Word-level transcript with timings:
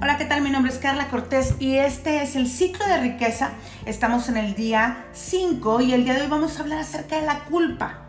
Hola, 0.00 0.16
¿qué 0.16 0.26
tal? 0.26 0.42
Mi 0.42 0.50
nombre 0.50 0.70
es 0.70 0.78
Carla 0.78 1.08
Cortés 1.08 1.56
y 1.58 1.74
este 1.74 2.22
es 2.22 2.36
el 2.36 2.46
ciclo 2.46 2.86
de 2.86 3.00
riqueza. 3.00 3.50
Estamos 3.84 4.28
en 4.28 4.36
el 4.36 4.54
día 4.54 5.06
5 5.12 5.80
y 5.80 5.92
el 5.92 6.04
día 6.04 6.14
de 6.14 6.20
hoy 6.20 6.28
vamos 6.28 6.56
a 6.56 6.62
hablar 6.62 6.78
acerca 6.78 7.18
de 7.18 7.26
la 7.26 7.40
culpa. 7.46 8.06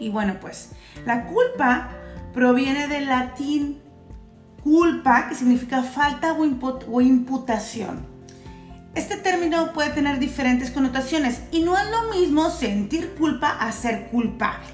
Y 0.00 0.08
bueno, 0.08 0.38
pues 0.40 0.70
la 1.06 1.26
culpa 1.26 1.90
proviene 2.34 2.88
del 2.88 3.06
latín 3.06 3.80
culpa, 4.64 5.28
que 5.28 5.36
significa 5.36 5.84
falta 5.84 6.32
o, 6.32 7.00
imputación. 7.00 8.04
Este 8.96 9.16
término 9.16 9.72
puede 9.72 9.90
tener 9.90 10.18
diferentes 10.18 10.72
connotaciones 10.72 11.40
y 11.52 11.60
no 11.60 11.78
es 11.78 11.88
lo 11.88 12.18
mismo 12.18 12.50
sentir 12.50 13.14
culpa 13.14 13.50
a 13.60 13.70
ser 13.70 14.08
culpable. 14.08 14.66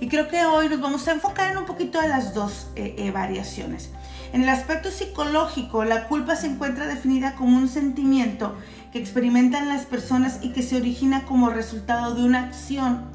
Y 0.00 0.06
creo 0.06 0.28
que 0.28 0.44
hoy 0.44 0.68
nos 0.68 0.80
vamos 0.80 1.08
a 1.08 1.12
enfocar 1.12 1.50
en 1.50 1.58
un 1.58 1.66
poquito 1.66 2.00
de 2.00 2.06
las 2.06 2.32
dos 2.32 2.68
eh, 2.76 2.94
eh, 2.96 3.10
variaciones. 3.10 3.90
En 4.32 4.42
el 4.42 4.48
aspecto 4.48 4.90
psicológico, 4.90 5.84
la 5.84 6.08
culpa 6.08 6.36
se 6.36 6.46
encuentra 6.46 6.86
definida 6.86 7.34
como 7.34 7.58
un 7.58 7.68
sentimiento 7.68 8.56
que 8.90 8.98
experimentan 8.98 9.68
las 9.68 9.84
personas 9.84 10.38
y 10.40 10.52
que 10.52 10.62
se 10.62 10.76
origina 10.76 11.26
como 11.26 11.50
resultado 11.50 12.14
de 12.14 12.24
una 12.24 12.44
acción 12.44 13.10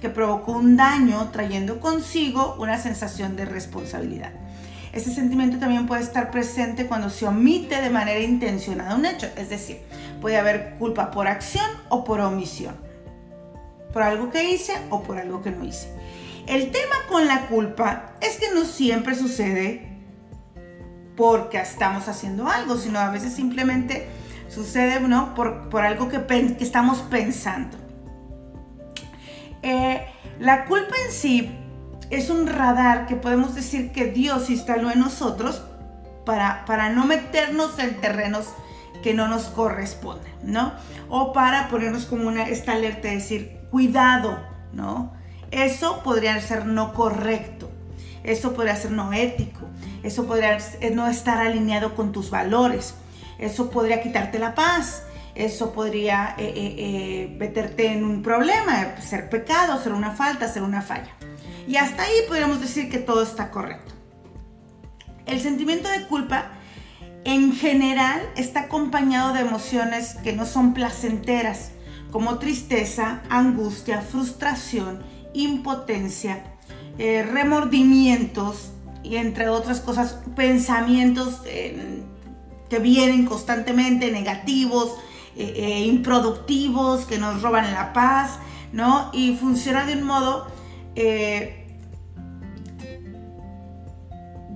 que 0.00 0.08
provocó 0.08 0.52
un 0.52 0.76
daño 0.76 1.30
trayendo 1.32 1.80
consigo 1.80 2.56
una 2.60 2.78
sensación 2.78 3.34
de 3.34 3.46
responsabilidad. 3.46 4.30
Este 4.92 5.10
sentimiento 5.10 5.58
también 5.58 5.88
puede 5.88 6.02
estar 6.02 6.30
presente 6.30 6.86
cuando 6.86 7.10
se 7.10 7.26
omite 7.26 7.80
de 7.80 7.90
manera 7.90 8.20
intencionada 8.20 8.94
un 8.94 9.06
hecho, 9.06 9.28
es 9.36 9.50
decir, 9.50 9.80
puede 10.20 10.38
haber 10.38 10.76
culpa 10.78 11.10
por 11.10 11.26
acción 11.26 11.66
o 11.88 12.04
por 12.04 12.20
omisión, 12.20 12.76
por 13.92 14.02
algo 14.02 14.30
que 14.30 14.50
hice 14.50 14.74
o 14.90 15.02
por 15.02 15.18
algo 15.18 15.42
que 15.42 15.50
no 15.50 15.64
hice. 15.64 15.88
El 16.46 16.70
tema 16.70 16.94
con 17.08 17.26
la 17.26 17.46
culpa 17.48 18.12
es 18.20 18.36
que 18.36 18.54
no 18.54 18.64
siempre 18.64 19.16
sucede 19.16 19.89
porque 21.20 21.58
estamos 21.58 22.08
haciendo 22.08 22.48
algo, 22.48 22.78
sino 22.78 22.98
a 22.98 23.10
veces 23.10 23.34
simplemente 23.34 24.08
sucede 24.48 25.00
¿no? 25.00 25.34
por, 25.34 25.82
algo 25.82 26.08
que, 26.08 26.56
estamos 26.60 27.00
pensando. 27.10 27.76
Eh, 29.62 30.02
la 30.38 30.64
culpa 30.64 30.94
en 31.04 31.12
sí 31.12 31.50
es 32.08 32.30
un 32.30 32.46
radar 32.46 33.06
que 33.06 33.16
podemos 33.16 33.54
decir 33.54 33.92
que 33.92 34.06
Dios 34.06 34.48
instaló 34.48 34.90
en 34.90 35.00
nosotros 35.00 35.62
para, 36.24 36.64
para 36.64 36.88
no 36.88 37.04
meternos 37.04 37.78
en 37.78 38.00
terrenos 38.00 38.46
que 39.02 39.12
no 39.12 39.28
nos 39.28 39.48
corresponden, 39.48 40.32
¿no? 40.42 40.72
O 41.10 41.34
para 41.34 41.68
ponernos 41.68 42.06
como 42.06 42.28
una, 42.28 42.48
esta 42.48 42.72
alerta 42.72 43.08
de 43.08 43.16
decir, 43.16 43.58
cuidado, 43.70 44.42
¿no? 44.72 45.12
Eso 45.50 46.02
podría 46.02 46.40
ser 46.40 46.64
no 46.64 46.94
correcto, 46.94 47.70
eso 48.24 48.54
podría 48.54 48.76
ser 48.76 48.92
no 48.92 49.12
ético, 49.12 49.66
eso 50.02 50.26
podría 50.26 50.58
no 50.92 51.06
estar 51.08 51.38
alineado 51.38 51.94
con 51.94 52.12
tus 52.12 52.30
valores. 52.30 52.94
Eso 53.38 53.70
podría 53.70 54.02
quitarte 54.02 54.38
la 54.38 54.54
paz. 54.54 55.02
Eso 55.34 55.72
podría 55.72 56.34
eh, 56.38 56.44
eh, 56.44 56.74
eh, 56.78 57.36
meterte 57.38 57.92
en 57.92 58.04
un 58.04 58.22
problema, 58.22 59.00
ser 59.00 59.30
pecado, 59.30 59.80
ser 59.82 59.92
una 59.92 60.10
falta, 60.10 60.48
ser 60.48 60.62
una 60.62 60.82
falla. 60.82 61.14
Y 61.66 61.76
hasta 61.76 62.02
ahí 62.02 62.14
podríamos 62.26 62.60
decir 62.60 62.90
que 62.90 62.98
todo 62.98 63.22
está 63.22 63.50
correcto. 63.50 63.94
El 65.26 65.40
sentimiento 65.40 65.88
de 65.88 66.06
culpa 66.08 66.50
en 67.24 67.54
general 67.54 68.20
está 68.36 68.60
acompañado 68.62 69.32
de 69.32 69.40
emociones 69.40 70.16
que 70.24 70.32
no 70.32 70.46
son 70.46 70.74
placenteras, 70.74 71.70
como 72.10 72.38
tristeza, 72.38 73.22
angustia, 73.28 74.00
frustración, 74.00 75.04
impotencia, 75.32 76.42
remordimientos, 76.98 78.72
y 79.02 79.16
entre 79.16 79.48
otras 79.48 79.80
cosas, 79.80 80.18
pensamientos 80.36 81.40
eh, 81.46 82.02
que 82.68 82.78
vienen 82.78 83.26
constantemente, 83.26 84.12
negativos, 84.12 84.94
eh, 85.36 85.54
eh, 85.56 85.84
improductivos, 85.86 87.06
que 87.06 87.18
nos 87.18 87.42
roban 87.42 87.72
la 87.72 87.92
paz, 87.92 88.38
¿no? 88.72 89.10
Y 89.12 89.36
funciona 89.36 89.84
de 89.84 89.94
un 89.94 90.04
modo... 90.04 90.46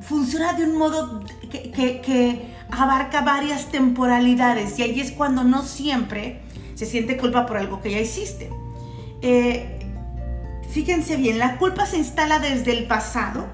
funciona 0.03 0.53
de 0.53 0.65
un 0.65 0.77
modo 0.77 1.25
que, 1.51 1.71
que 1.73 2.55
abarca 2.71 3.23
varias 3.23 3.71
temporalidades 3.71 4.79
y 4.79 4.83
ahí 4.83 5.01
es 5.01 5.13
cuando 5.13 5.45
no 5.45 5.63
siempre 5.63 6.43
se 6.75 6.85
siente 6.85 7.17
culpa 7.17 7.47
por 7.47 7.57
algo 7.57 7.81
que 7.81 7.91
ya 7.93 8.01
hiciste. 8.01 8.51
fíjense 10.71 11.17
bien, 11.17 11.39
la 11.39 11.57
culpa 11.57 11.87
se 11.87 11.97
instala 11.97 12.39
desde 12.39 12.77
el 12.77 12.87
pasado, 12.87 13.47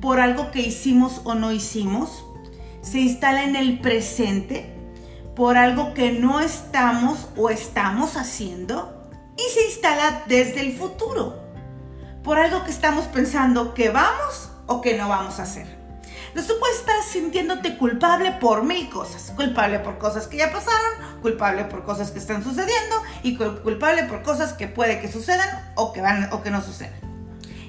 por 0.00 0.20
algo 0.20 0.50
que 0.50 0.60
hicimos 0.60 1.20
o 1.24 1.34
no 1.34 1.52
hicimos, 1.52 2.24
se 2.82 3.00
instala 3.00 3.44
en 3.44 3.56
el 3.56 3.80
presente 3.80 4.72
por 5.34 5.56
algo 5.56 5.92
que 5.94 6.12
no 6.12 6.40
estamos 6.40 7.28
o 7.36 7.50
estamos 7.50 8.16
haciendo 8.16 9.10
y 9.36 9.52
se 9.52 9.66
instala 9.66 10.24
desde 10.26 10.60
el 10.60 10.76
futuro 10.76 11.46
por 12.22 12.38
algo 12.38 12.64
que 12.64 12.70
estamos 12.70 13.04
pensando 13.04 13.74
que 13.74 13.90
vamos 13.90 14.50
o 14.66 14.80
que 14.80 14.96
no 14.96 15.08
vamos 15.08 15.38
a 15.38 15.44
hacer. 15.44 15.76
Entonces 16.28 16.52
tú 16.52 16.60
puedes 16.60 16.78
estar 16.78 17.02
sintiéndote 17.02 17.78
culpable 17.78 18.32
por 18.32 18.64
mil 18.64 18.90
cosas. 18.90 19.32
Culpable 19.36 19.78
por 19.78 19.96
cosas 19.98 20.26
que 20.26 20.36
ya 20.36 20.52
pasaron, 20.52 21.20
culpable 21.22 21.64
por 21.64 21.84
cosas 21.84 22.10
que 22.10 22.18
están 22.18 22.42
sucediendo 22.42 22.96
y 23.22 23.36
culpable 23.36 24.04
por 24.04 24.22
cosas 24.22 24.52
que 24.52 24.66
puede 24.66 25.00
que 25.00 25.10
sucedan 25.10 25.72
o 25.76 25.92
que, 25.92 26.00
van, 26.00 26.28
o 26.32 26.42
que 26.42 26.50
no 26.50 26.62
sucedan. 26.62 26.92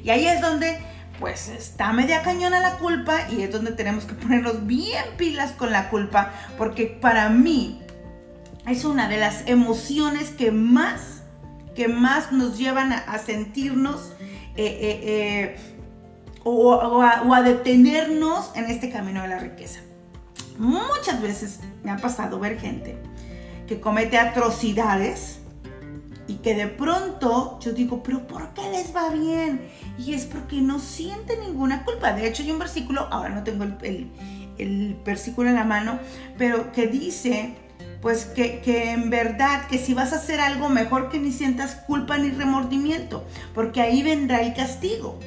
Y 0.04 0.10
ahí 0.10 0.28
es 0.28 0.42
donde 0.42 0.80
pues 1.20 1.50
está 1.50 1.94
media 1.94 2.22
cañona 2.22 2.60
la 2.60 2.78
culpa 2.78 3.28
y 3.32 3.42
es 3.42 3.52
donde 3.52 3.72
tenemos 3.72 4.06
que 4.06 4.14
ponernos 4.14 4.68
bien 4.68 5.04
pilas 5.18 5.52
con 5.52 5.72
la 5.72 5.90
culpa, 5.90 6.32
porque 6.58 6.86
para 6.86 7.30
mí 7.30 7.82
es 8.68 8.86
una 8.86 9.08
de 9.08 9.18
las 9.18 9.48
emociones 9.48 10.30
que 10.30 10.52
más, 10.52 11.24
que 11.76 11.88
más 11.88 12.32
nos 12.32 12.58
llevan 12.58 12.92
a, 12.92 13.18
sentirnos 13.20 14.14
eh, 14.56 14.66
eh, 14.66 15.00
eh, 15.04 15.58
o, 16.44 17.02
a, 17.02 17.42
detenernos 17.42 18.52
en 18.56 18.66
este 18.66 18.90
camino 18.90 19.22
de 19.22 19.30
la 19.30 19.40
riqueza. 19.40 19.80
Muchas 20.58 21.22
veces 21.22 21.60
me 21.84 21.92
ha 21.92 21.98
pasado 21.98 22.40
ver 22.40 22.60
gente 22.60 22.98
que 23.68 23.80
comete 23.80 24.18
atrocidades 24.18 25.40
y 26.28 26.36
que 26.36 26.56
de 26.56 26.68
pronto 26.68 27.58
yo 27.62 27.72
digo, 27.72 28.04
pero 28.04 28.28
¿por 28.28 28.54
qué 28.54 28.70
les 28.72 28.96
va 28.96 29.10
bien? 29.10 29.70
Y 29.98 30.14
es 30.14 30.26
porque 30.26 30.58
no 30.58 30.80
siente 30.80 31.38
ninguna 31.38 31.84
culpa. 31.86 32.14
De 32.14 32.28
hecho, 32.28 32.44
hay 32.44 32.52
un 32.52 32.60
versículo, 32.60 33.08
ahora 33.12 33.30
no 33.30 33.44
tengo 33.44 33.64
el, 33.64 34.12
el, 34.58 34.98
versículo 35.06 35.50
en 35.50 35.56
la 35.56 35.64
mano, 35.64 36.00
pero 36.38 36.72
que 36.74 36.88
dice, 36.88 37.56
pues 38.02 38.26
que, 38.26 38.60
que, 38.60 38.92
en 38.92 39.10
verdad, 39.10 39.68
que 39.68 39.78
si 39.78 39.94
vas 39.94 40.12
a 40.12 40.18
hacer 40.18 40.42
algo 40.42 40.70
mejor 40.70 41.10
que 41.10 41.20
ni 41.20 41.32
sientas 41.32 41.76
culpa 41.88 42.18
ni 42.18 42.30
remordimiento, 42.30 43.24
porque 43.54 43.82
ahí 43.82 44.04
vendrá 44.04 44.42
el 44.42 44.54
castigo. 44.54 45.20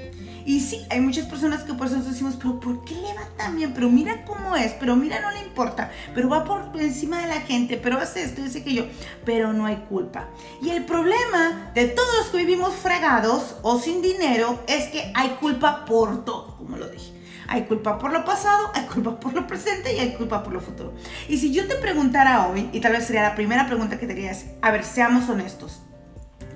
Y 0.45 0.61
sí, 0.61 0.85
hay 0.91 1.01
muchas 1.01 1.27
personas 1.27 1.63
que 1.63 1.75
por 1.75 1.87
eso 1.87 1.97
nos 1.97 2.07
decimos, 2.07 2.37
pero 2.37 2.59
¿por 2.61 2.85
qué 2.85 2.95
le 2.95 3.15
va 3.15 3.29
tan 3.37 3.57
bien? 3.57 3.73
Pero 3.75 3.91
mira 3.91 4.25
cómo 4.25 4.57
es, 4.57 4.73
pero 4.73 4.97
mira, 4.97 5.21
no 5.21 5.31
le 5.31 5.41
importa, 5.41 5.91
pero 6.15 6.29
va 6.29 6.45
por 6.45 6.71
encima 6.81 7.21
de 7.21 7.29
la 7.29 7.41
gente, 7.41 7.77
pero 7.77 7.99
hace 7.99 8.23
esto, 8.23 8.43
dice 8.43 8.63
que 8.63 8.75
yo, 8.75 8.85
pero 9.25 9.53
no 9.53 9.67
hay 9.67 9.77
culpa. 9.89 10.29
Y 10.63 10.71
el 10.71 10.85
problema 10.85 11.71
de 11.75 11.89
todos 11.89 12.09
los 12.19 12.27
que 12.29 12.39
vivimos 12.39 12.75
fregados 12.75 13.57
o 13.63 13.79
sin 13.79 14.03
dinero 14.03 14.63
es 14.67 14.89
que 14.89 15.13
hay 15.15 15.31
culpa 15.41 15.85
por 15.85 16.25
todo, 16.25 16.57
como 16.57 16.77
lo 16.77 16.89
dije. 16.89 17.13
Hay 17.49 17.65
culpa 17.65 17.99
por 17.99 18.13
lo 18.13 18.25
pasado, 18.25 18.71
hay 18.75 18.85
culpa 18.85 19.19
por 19.19 19.33
lo 19.35 19.45
presente 19.49 19.93
y 19.93 19.99
hay 19.99 20.15
culpa 20.15 20.45
por 20.45 20.53
lo 20.53 20.61
futuro. 20.61 20.93
Y 21.29 21.37
si 21.39 21.53
yo 21.53 21.67
te 21.67 21.75
preguntara 21.75 22.47
hoy, 22.47 22.71
y 22.73 22.79
tal 22.79 22.93
vez 22.93 23.05
sería 23.07 23.23
la 23.23 23.35
primera 23.35 23.67
pregunta 23.67 23.99
que 23.99 24.07
te 24.07 24.21
a 24.63 24.71
ver, 24.71 24.85
seamos 24.85 25.29
honestos, 25.29 25.83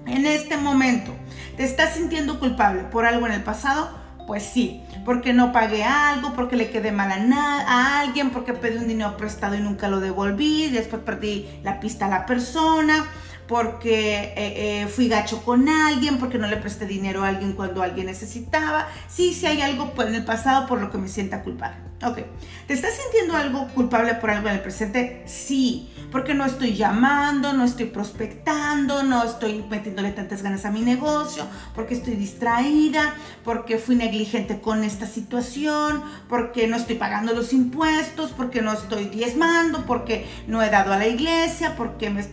en 0.07 0.27
este 0.27 0.57
momento, 0.57 1.13
¿te 1.57 1.65
estás 1.65 1.95
sintiendo 1.95 2.39
culpable 2.39 2.85
por 2.85 3.07
algo 3.07 3.27
en 3.27 3.33
el 3.33 3.43
pasado? 3.43 3.91
Pues 4.27 4.43
sí, 4.43 4.83
porque 5.05 5.35
no 5.35 5.53
pagué 5.53 5.85
algo, 5.85 6.33
porque 6.35 6.57
le 6.57 6.71
quedé 6.71 6.93
mal 6.93 7.11
a, 7.33 8.01
alguien, 8.01 8.31
porque 8.31 8.55
pedí 8.55 8.79
un 8.79 8.89
dinero 8.89 9.17
prestado 9.17 9.55
y 9.55 9.61
nunca 9.61 9.89
lo 9.89 10.01
devolví, 10.01 10.71
después 10.71 11.03
perdí 11.03 11.47
la 11.63 11.79
pista 11.79 12.07
a 12.07 12.09
la 12.09 12.25
persona, 12.25 13.05
porque 13.47 14.15
eh, 14.15 14.35
eh, 14.83 14.89
fui 14.89 15.09
gacho 15.09 15.43
con 15.45 15.69
alguien, 15.69 16.19
porque 16.19 16.39
no 16.39 16.47
le 16.47 16.57
presté 16.57 16.87
dinero 16.87 17.25
a 17.25 17.29
alguien 17.29 17.53
cuando 17.53 17.83
alguien 17.83 18.07
necesitaba. 18.07 18.89
Sí, 19.09 19.35
sí 19.35 19.47
hay 19.47 19.61
algo 19.61 19.93
en 19.99 20.15
el 20.15 20.25
pasado 20.25 20.67
por 20.67 20.81
lo 20.81 20.91
que 20.91 20.99
me 20.99 21.09
sienta 21.09 21.43
culpable. 21.43 21.77
Ok, 22.03 22.19
¿te 22.67 22.75
estás 22.75 22.93
sintiendo 22.95 23.37
algo 23.37 23.69
culpable 23.69 24.15
por 24.15 24.31
algo 24.31 24.49
en 24.49 24.57
el 24.57 24.61
presente? 24.61 25.23
Sí, 25.27 25.91
porque 26.11 26.35
no 26.35 26.45
estoy 26.45 26.75
llamando, 26.75 27.55
no 27.55 27.65
estoy 27.65 27.87
prospectando, 27.87 29.03
no 29.03 29.25
estoy 29.25 29.65
metiéndole 29.71 30.11
tantas 30.11 30.43
ganas 30.43 30.65
a 30.67 30.71
mi 30.71 30.81
negocio, 30.81 31.47
porque 31.75 31.95
estoy 31.95 32.15
distraída, 32.17 33.15
porque 33.43 33.79
fui 33.79 33.97
negligente 33.97 34.61
con 34.61 34.85
esta 34.85 35.07
situación, 35.07 36.03
porque 36.29 36.67
no 36.67 36.77
estoy 36.77 36.97
pagando 36.97 37.33
los 37.33 37.53
impuestos, 37.53 38.33
porque 38.33 38.61
no 38.61 38.73
estoy 38.73 39.07
diezmando, 39.07 39.87
porque 39.87 40.27
no 40.47 40.63
he 40.63 40.71
dado 40.71 40.93
a 40.93 40.99
la 40.99 41.07
iglesia, 41.07 41.75
porque 41.77 42.11
me 42.11 42.25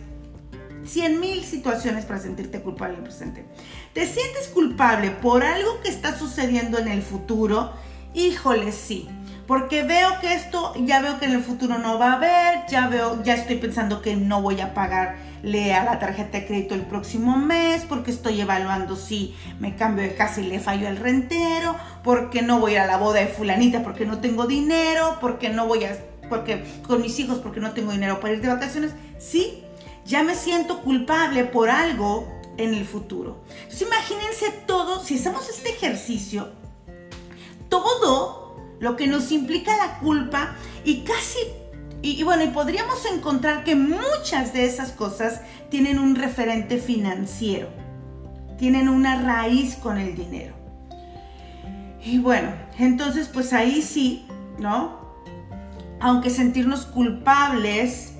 100 0.84 1.20
mil 1.20 1.44
situaciones 1.44 2.04
para 2.04 2.20
sentirte 2.20 2.60
culpable 2.60 2.94
en 2.94 3.00
el 3.00 3.04
presente. 3.04 3.44
¿Te 3.92 4.06
sientes 4.06 4.48
culpable 4.48 5.10
por 5.10 5.44
algo 5.44 5.80
que 5.80 5.88
está 5.88 6.18
sucediendo 6.18 6.78
en 6.78 6.88
el 6.88 7.02
futuro? 7.02 7.72
Híjole, 8.14 8.72
sí. 8.72 9.08
Porque 9.46 9.82
veo 9.82 10.20
que 10.20 10.34
esto, 10.34 10.72
ya 10.84 11.00
veo 11.00 11.18
que 11.18 11.26
en 11.26 11.32
el 11.32 11.42
futuro 11.42 11.78
no 11.78 11.98
va 11.98 12.12
a 12.12 12.16
haber, 12.16 12.66
ya 12.68 12.88
veo, 12.88 13.22
ya 13.24 13.34
estoy 13.34 13.56
pensando 13.56 14.00
que 14.00 14.14
no 14.14 14.40
voy 14.40 14.60
a 14.60 14.72
pagarle 14.72 15.74
a 15.74 15.84
la 15.84 15.98
tarjeta 15.98 16.38
de 16.38 16.46
crédito 16.46 16.74
el 16.74 16.82
próximo 16.82 17.36
mes, 17.36 17.82
porque 17.88 18.12
estoy 18.12 18.40
evaluando 18.40 18.96
si 18.96 19.34
me 19.58 19.74
cambio 19.74 20.04
de 20.04 20.14
casa 20.14 20.40
y 20.40 20.44
le 20.44 20.60
fallo 20.60 20.86
al 20.86 20.96
rentero, 20.96 21.76
porque 22.04 22.40
no 22.42 22.60
voy 22.60 22.76
a 22.76 22.86
la 22.86 22.98
boda 22.98 23.20
de 23.20 23.26
fulanita 23.26 23.82
porque 23.82 24.06
no 24.06 24.20
tengo 24.20 24.46
dinero, 24.46 25.18
porque 25.20 25.48
no 25.48 25.66
voy 25.66 25.84
a, 25.84 25.98
porque 26.28 26.64
con 26.86 27.02
mis 27.02 27.18
hijos 27.18 27.38
porque 27.38 27.60
no 27.60 27.72
tengo 27.72 27.90
dinero 27.90 28.20
para 28.20 28.34
ir 28.34 28.40
de 28.40 28.48
vacaciones. 28.48 28.92
Sí, 29.18 29.64
ya 30.04 30.22
me 30.22 30.34
siento 30.34 30.82
culpable 30.82 31.44
por 31.44 31.70
algo 31.70 32.28
en 32.56 32.74
el 32.74 32.84
futuro. 32.84 33.42
Entonces 33.62 33.82
imagínense 33.82 34.50
todo, 34.66 35.02
si 35.02 35.16
hacemos 35.16 35.48
este 35.48 35.70
ejercicio, 35.70 36.50
todo 37.68 38.56
lo 38.80 38.96
que 38.96 39.06
nos 39.06 39.30
implica 39.32 39.76
la 39.76 39.98
culpa 40.00 40.56
y 40.84 41.02
casi, 41.02 41.38
y, 42.02 42.22
bueno, 42.24 42.52
podríamos 42.52 43.06
encontrar 43.06 43.62
que 43.62 43.76
muchas 43.76 44.52
de 44.52 44.64
esas 44.64 44.90
cosas 44.90 45.40
tienen 45.70 46.00
un 46.00 46.16
referente 46.16 46.78
financiero, 46.78 47.68
tienen 48.58 48.88
una 48.88 49.22
raíz 49.22 49.76
con 49.76 49.98
el 49.98 50.16
dinero. 50.16 50.54
Y 52.04 52.18
bueno, 52.18 52.52
entonces 52.76 53.28
pues 53.28 53.52
ahí 53.52 53.80
sí, 53.82 54.26
¿no? 54.58 55.00
Aunque 56.00 56.30
sentirnos 56.30 56.84
culpables 56.86 58.11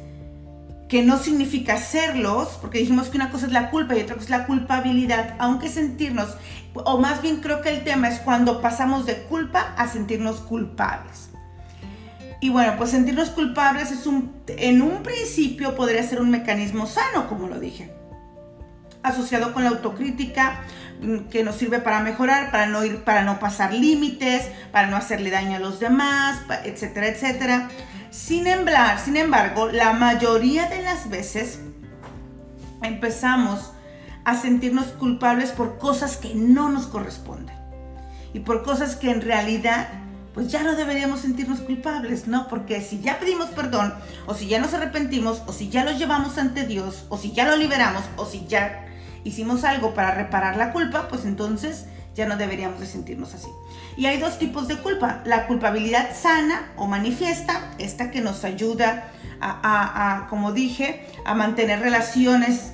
que 0.92 1.02
no 1.02 1.16
significa 1.16 1.78
serlos, 1.78 2.58
porque 2.60 2.80
dijimos 2.80 3.08
que 3.08 3.16
una 3.16 3.30
cosa 3.30 3.46
es 3.46 3.52
la 3.52 3.70
culpa 3.70 3.96
y 3.96 4.02
otra 4.02 4.16
cosa 4.16 4.24
es 4.24 4.30
la 4.30 4.46
culpabilidad, 4.46 5.36
aunque 5.38 5.70
sentirnos, 5.70 6.36
o 6.74 6.98
más 6.98 7.22
bien 7.22 7.40
creo 7.40 7.62
que 7.62 7.70
el 7.70 7.82
tema 7.82 8.10
es 8.10 8.20
cuando 8.20 8.60
pasamos 8.60 9.06
de 9.06 9.22
culpa 9.22 9.72
a 9.78 9.88
sentirnos 9.88 10.40
culpables. 10.40 11.30
Y 12.42 12.50
bueno, 12.50 12.74
pues 12.76 12.90
sentirnos 12.90 13.30
culpables 13.30 13.90
es 13.90 14.06
un, 14.06 14.34
en 14.48 14.82
un 14.82 15.02
principio 15.02 15.74
podría 15.76 16.02
ser 16.02 16.20
un 16.20 16.28
mecanismo 16.28 16.84
sano, 16.84 17.26
como 17.26 17.48
lo 17.48 17.58
dije, 17.58 17.90
asociado 19.02 19.54
con 19.54 19.64
la 19.64 19.70
autocrítica 19.70 20.60
mm, 21.00 21.30
que 21.30 21.42
nos 21.42 21.56
sirve 21.56 21.78
para 21.78 22.00
mejorar, 22.00 22.50
para 22.50 22.66
no 22.66 22.84
ir, 22.84 23.02
para 23.02 23.22
no 23.22 23.38
pasar 23.38 23.72
límites, 23.72 24.46
para 24.72 24.88
no 24.88 24.98
hacerle 24.98 25.30
daño 25.30 25.56
a 25.56 25.58
los 25.58 25.80
demás, 25.80 26.42
etcétera, 26.66 27.08
etcétera. 27.08 27.70
Sin, 28.12 28.44
sin 29.02 29.16
embargo, 29.16 29.68
la 29.68 29.94
mayoría 29.94 30.68
de 30.68 30.82
las 30.82 31.08
veces 31.08 31.60
empezamos 32.82 33.72
a 34.24 34.36
sentirnos 34.36 34.88
culpables 34.88 35.50
por 35.50 35.78
cosas 35.78 36.18
que 36.18 36.34
no 36.34 36.68
nos 36.68 36.86
corresponden 36.86 37.56
y 38.34 38.40
por 38.40 38.64
cosas 38.64 38.96
que 38.96 39.10
en 39.10 39.22
realidad 39.22 39.88
pues 40.34 40.52
ya 40.52 40.62
no 40.62 40.74
deberíamos 40.74 41.20
sentirnos 41.20 41.60
culpables, 41.60 42.26
¿no? 42.26 42.48
Porque 42.48 42.82
si 42.82 43.00
ya 43.00 43.18
pedimos 43.18 43.48
perdón, 43.48 43.94
o 44.26 44.34
si 44.34 44.46
ya 44.46 44.60
nos 44.60 44.74
arrepentimos, 44.74 45.42
o 45.46 45.52
si 45.54 45.70
ya 45.70 45.82
lo 45.82 45.92
llevamos 45.92 46.36
ante 46.36 46.66
Dios, 46.66 47.06
o 47.08 47.16
si 47.16 47.32
ya 47.32 47.46
lo 47.46 47.56
liberamos, 47.56 48.02
o 48.16 48.26
si 48.26 48.46
ya 48.46 48.86
hicimos 49.24 49.64
algo 49.64 49.94
para 49.94 50.14
reparar 50.14 50.58
la 50.58 50.72
culpa, 50.72 51.08
pues 51.08 51.24
entonces 51.24 51.86
ya 52.14 52.26
no 52.26 52.36
deberíamos 52.36 52.80
de 52.80 52.86
sentirnos 52.86 53.34
así. 53.34 53.48
Y 53.96 54.06
hay 54.06 54.18
dos 54.18 54.38
tipos 54.38 54.68
de 54.68 54.76
culpa. 54.76 55.22
La 55.24 55.46
culpabilidad 55.46 56.14
sana 56.14 56.72
o 56.76 56.86
manifiesta, 56.86 57.72
esta 57.78 58.10
que 58.10 58.20
nos 58.20 58.44
ayuda 58.44 59.10
a, 59.40 60.26
como 60.30 60.52
dije, 60.52 61.06
a 61.24 61.34
mantener 61.34 61.80
relaciones 61.80 62.72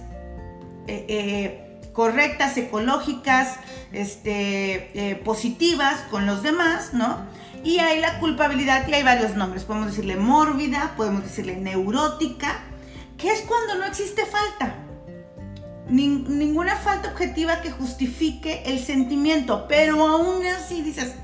eh, 0.86 1.06
eh, 1.08 1.80
correctas, 1.92 2.56
ecológicas, 2.56 3.56
este, 3.92 5.10
eh, 5.10 5.16
positivas 5.16 6.00
con 6.10 6.26
los 6.26 6.42
demás, 6.42 6.92
¿no? 6.92 7.26
Y 7.64 7.78
hay 7.78 8.00
la 8.00 8.20
culpabilidad, 8.20 8.86
y 8.86 8.94
hay 8.94 9.02
varios 9.02 9.34
nombres. 9.34 9.64
Podemos 9.64 9.88
decirle 9.88 10.16
mórbida, 10.16 10.92
podemos 10.96 11.24
decirle 11.24 11.56
neurótica, 11.56 12.60
que 13.16 13.32
es 13.32 13.40
cuando 13.40 13.76
no 13.76 13.84
existe 13.84 14.24
falta 14.26 14.87
ninguna 15.88 16.76
falta 16.76 17.10
objetiva 17.10 17.60
que 17.60 17.70
justifique 17.70 18.62
el 18.66 18.78
sentimiento, 18.78 19.66
pero 19.68 20.06
aún 20.06 20.44
así 20.46 20.82
dices, 20.82 21.14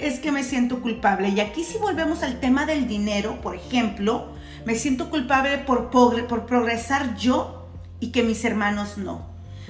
es 0.00 0.20
que 0.20 0.32
me 0.32 0.44
siento 0.44 0.80
culpable. 0.80 1.28
Y 1.30 1.40
aquí 1.40 1.64
si 1.64 1.78
volvemos 1.78 2.22
al 2.22 2.40
tema 2.40 2.66
del 2.66 2.86
dinero, 2.88 3.40
por 3.40 3.56
ejemplo, 3.56 4.32
me 4.64 4.74
siento 4.76 5.10
culpable 5.10 5.58
por, 5.58 5.90
por 5.90 6.46
progresar 6.46 7.16
yo 7.16 7.66
y 8.00 8.08
que 8.10 8.22
mis 8.22 8.44
hermanos 8.44 8.98
no. 8.98 9.26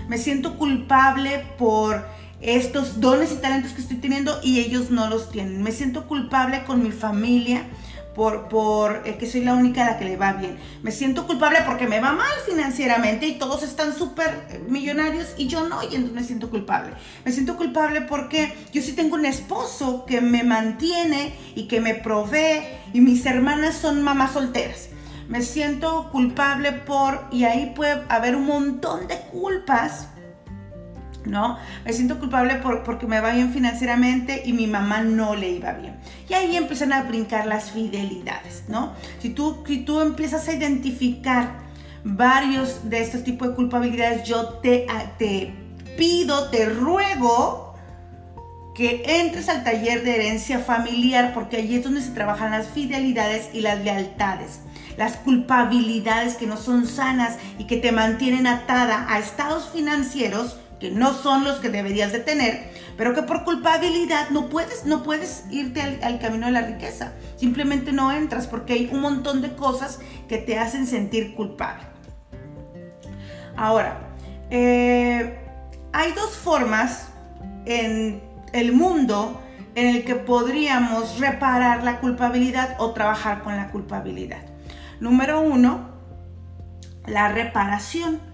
Me 0.08 0.18
siento 0.18 0.58
culpable 0.58 1.44
por 1.58 2.04
estos 2.40 3.00
dones 3.00 3.32
y 3.32 3.36
talentos 3.36 3.72
que 3.72 3.82
estoy 3.82 3.98
teniendo 3.98 4.40
y 4.42 4.58
ellos 4.58 4.90
no 4.90 5.08
los 5.08 5.30
tienen. 5.30 5.62
Me 5.62 5.70
siento 5.70 6.08
culpable 6.08 6.64
con 6.64 6.82
mi 6.82 6.90
familia 6.90 7.64
por, 8.14 8.48
por 8.48 9.02
eh, 9.04 9.16
que 9.18 9.26
soy 9.26 9.42
la 9.42 9.54
única 9.54 9.82
a 9.82 9.92
la 9.92 9.98
que 9.98 10.04
le 10.04 10.16
va 10.16 10.32
bien. 10.32 10.58
Me 10.82 10.92
siento 10.92 11.26
culpable 11.26 11.60
porque 11.66 11.86
me 11.86 12.00
va 12.00 12.12
mal 12.12 12.32
financieramente 12.46 13.26
y 13.26 13.38
todos 13.38 13.62
están 13.62 13.94
súper 13.94 14.62
millonarios 14.68 15.34
y 15.36 15.46
yo 15.46 15.68
no, 15.68 15.82
y 15.82 15.94
entonces 15.94 16.12
me 16.12 16.24
siento 16.24 16.50
culpable. 16.50 16.92
Me 17.24 17.32
siento 17.32 17.56
culpable 17.56 18.02
porque 18.02 18.54
yo 18.72 18.82
sí 18.82 18.92
tengo 18.92 19.14
un 19.14 19.26
esposo 19.26 20.04
que 20.06 20.20
me 20.20 20.44
mantiene 20.44 21.34
y 21.54 21.68
que 21.68 21.80
me 21.80 21.94
provee 21.94 22.62
y 22.92 23.00
mis 23.00 23.24
hermanas 23.26 23.76
son 23.76 24.02
mamás 24.02 24.32
solteras. 24.32 24.88
Me 25.28 25.40
siento 25.40 26.10
culpable 26.10 26.72
por, 26.72 27.26
y 27.30 27.44
ahí 27.44 27.72
puede 27.74 28.02
haber 28.08 28.36
un 28.36 28.46
montón 28.46 29.08
de 29.08 29.18
culpas 29.30 30.08
¿no? 31.24 31.58
Me 31.84 31.92
siento 31.92 32.18
culpable 32.18 32.60
porque 32.84 33.06
me 33.06 33.20
va 33.20 33.32
bien 33.32 33.52
financieramente 33.52 34.42
y 34.44 34.52
mi 34.52 34.66
mamá 34.66 35.02
no 35.02 35.34
le 35.34 35.50
iba 35.50 35.72
bien. 35.72 35.96
Y 36.28 36.34
ahí 36.34 36.56
empiezan 36.56 36.92
a 36.92 37.02
brincar 37.02 37.46
las 37.46 37.70
fidelidades, 37.70 38.64
¿no? 38.68 38.92
Si 39.20 39.30
tú, 39.30 39.62
si 39.66 39.78
tú 39.78 40.00
empiezas 40.00 40.48
a 40.48 40.52
identificar 40.52 41.60
varios 42.04 42.88
de 42.88 43.00
estos 43.00 43.24
tipos 43.24 43.48
de 43.48 43.54
culpabilidades, 43.54 44.24
yo 44.24 44.48
te, 44.62 44.86
te 45.18 45.54
pido, 45.96 46.50
te 46.50 46.68
ruego 46.68 47.74
que 48.74 49.02
entres 49.20 49.48
al 49.48 49.64
taller 49.64 50.02
de 50.02 50.14
herencia 50.16 50.58
familiar 50.58 51.32
porque 51.34 51.58
allí 51.58 51.76
es 51.76 51.84
donde 51.84 52.00
se 52.00 52.10
trabajan 52.12 52.52
las 52.52 52.68
fidelidades 52.68 53.50
y 53.52 53.60
las 53.60 53.84
lealtades 53.84 54.60
las 54.96 55.16
culpabilidades 55.16 56.36
que 56.36 56.46
no 56.46 56.56
son 56.56 56.86
sanas 56.86 57.38
y 57.58 57.64
que 57.64 57.76
te 57.76 57.92
mantienen 57.92 58.46
atada 58.46 59.06
a 59.08 59.18
estados 59.18 59.70
financieros 59.70 60.58
que 60.82 60.90
no 60.90 61.14
son 61.14 61.44
los 61.44 61.60
que 61.60 61.68
deberías 61.68 62.10
de 62.10 62.18
tener, 62.18 62.72
pero 62.96 63.14
que 63.14 63.22
por 63.22 63.44
culpabilidad 63.44 64.30
no 64.30 64.48
puedes, 64.48 64.84
no 64.84 65.04
puedes 65.04 65.44
irte 65.48 65.80
al, 65.80 66.18
camino 66.18 66.46
de 66.46 66.52
la 66.52 66.62
riqueza. 66.62 67.12
Simplemente 67.36 67.92
no 67.92 68.10
entras 68.10 68.48
porque 68.48 68.72
hay 68.72 68.90
un 68.92 69.00
montón 69.00 69.42
de 69.42 69.54
cosas 69.54 70.00
que 70.28 70.38
te 70.38 70.58
hacen 70.58 70.88
sentir 70.88 71.36
culpable. 71.36 71.84
Ahora, 73.56 73.96
eh, 74.50 75.38
hay 75.92 76.10
dos 76.14 76.36
formas 76.36 77.10
en 77.64 78.20
el 78.52 78.72
mundo 78.72 79.40
en 79.76 79.86
el 79.86 80.04
que 80.04 80.16
podríamos 80.16 81.20
reparar 81.20 81.84
la 81.84 82.00
culpabilidad 82.00 82.74
o 82.80 82.90
trabajar 82.90 83.44
con 83.44 83.56
la 83.56 83.70
culpabilidad. 83.70 84.42
Número 84.98 85.42
uno, 85.42 85.90
la 87.06 87.28
reparación. 87.28 88.31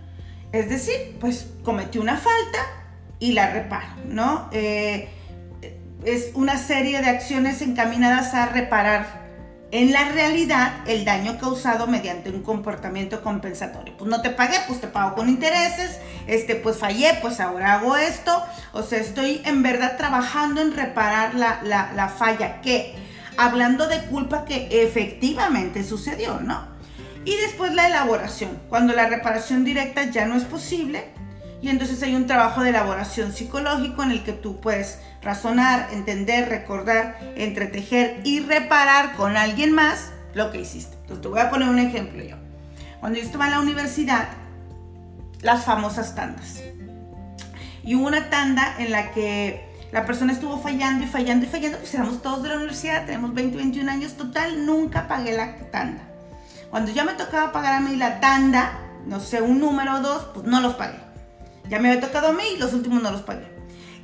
Es 0.53 0.69
decir, 0.69 1.17
pues 1.21 1.49
cometió 1.63 2.01
una 2.01 2.17
falta 2.17 2.59
y 3.19 3.33
la 3.33 3.51
reparo, 3.51 3.93
¿no? 4.07 4.49
Eh, 4.53 5.09
es 6.05 6.31
una 6.35 6.57
serie 6.57 7.01
de 7.01 7.09
acciones 7.09 7.61
encaminadas 7.61 8.33
a 8.35 8.47
reparar 8.47 9.29
en 9.71 9.93
la 9.93 10.09
realidad 10.09 10.73
el 10.87 11.05
daño 11.05 11.39
causado 11.39 11.87
mediante 11.87 12.31
un 12.31 12.43
comportamiento 12.43 13.23
compensatorio. 13.23 13.95
Pues 13.99 14.09
no 14.09 14.23
te 14.23 14.31
pagué, 14.31 14.57
pues 14.67 14.81
te 14.81 14.87
pago 14.87 15.15
con 15.15 15.29
intereses, 15.29 15.99
este, 16.27 16.55
pues 16.55 16.79
fallé, 16.79 17.19
pues 17.21 17.41
ahora 17.41 17.75
hago 17.75 17.97
esto. 17.97 18.43
O 18.73 18.83
sea, 18.83 19.01
estoy 19.01 19.43
en 19.45 19.63
verdad 19.63 19.99
trabajando 19.99 20.63
en 20.63 20.75
reparar 20.75 21.35
la, 21.35 21.61
la 21.63 22.09
falla 22.09 22.63
que, 22.63 22.95
hablando 23.37 23.87
de 23.87 24.01
culpa 24.07 24.47
que 24.47 24.83
efectivamente 24.83 25.85
sucedió, 25.85 26.41
¿no? 26.41 26.78
Y 27.29 27.37
después 27.43 27.75
la 27.75 27.89
elaboración, 27.89 28.59
cuando 28.71 28.95
la 28.95 29.07
reparación 29.07 29.63
directa 29.63 30.05
ya 30.05 30.25
no 30.25 30.35
es 30.35 30.45
posible. 30.45 31.05
Y 31.61 31.69
entonces 31.69 32.03
hay 32.03 32.15
un 32.15 32.27
trabajo 32.27 32.63
de 32.63 32.71
elaboración 32.71 33.35
psicológico 33.35 34.03
en 34.03 34.13
el 34.13 34.25
que 34.25 34.33
tú 34.33 34.63
puedes 34.63 34.99
razonar, 35.21 35.91
entender, 35.93 36.49
recordar, 36.49 37.19
entretejer 37.37 38.23
y 38.25 38.41
reparar 38.41 39.13
con 39.13 39.37
alguien 39.37 39.75
más 39.75 40.11
lo 40.33 40.51
que 40.51 40.63
hiciste. 40.63 40.97
Entonces 41.03 41.21
te 41.21 41.29
voy 41.29 41.41
a 41.41 41.51
poner 41.51 41.69
un 41.69 41.79
ejemplo 41.79 42.25
yo. 42.25 42.37
Cuando 42.99 43.19
yo 43.19 43.27
estaba 43.27 43.45
en 43.45 43.51
la 43.51 43.61
universidad, 43.61 44.29
las 45.43 45.67
famosas 45.67 46.15
tandas. 46.15 46.63
Y 47.85 47.95
hubo 47.95 48.07
una 48.07 48.31
tanda 48.31 48.75
en 48.79 48.91
la 48.91 49.11
que 49.11 49.69
la 49.93 50.07
persona 50.07 50.33
estuvo 50.33 50.57
fallando 50.57 51.05
y 51.05 51.09
fallando 51.09 51.45
y 51.45 51.49
fallando, 51.51 51.77
pues 51.77 51.93
éramos 51.93 52.23
todos 52.23 52.43
de 52.43 52.49
la 52.49 52.57
universidad, 52.57 53.05
tenemos 53.05 53.35
20, 53.35 53.55
21 53.55 53.91
años, 53.91 54.15
total, 54.15 54.65
nunca 54.65 55.07
pagué 55.09 55.37
la 55.37 55.59
tanda. 55.71 56.08
Cuando 56.71 56.93
ya 56.93 57.05
me 57.05 57.15
tocaba 57.15 57.53
pagar 57.53 57.75
a 57.75 57.81
mí 57.81 57.97
la 57.97 58.21
tanda, 58.21 58.79
no 59.07 59.21
sé, 59.21 59.41
un 59.41 59.61
número 59.61 59.97
o 59.97 60.01
dos, 60.01 60.27
pues 60.35 60.47
no 60.47 60.61
los 60.61 60.75
pagué. 60.75 60.99
Ya 61.69 61.79
me 61.79 61.89
había 61.91 62.01
tocado 62.01 62.29
a 62.29 62.33
mí 62.33 62.45
y 62.55 62.59
los 62.59 62.73
últimos 62.73 63.03
no 63.03 63.11
los 63.11 63.23
pagué. 63.23 63.59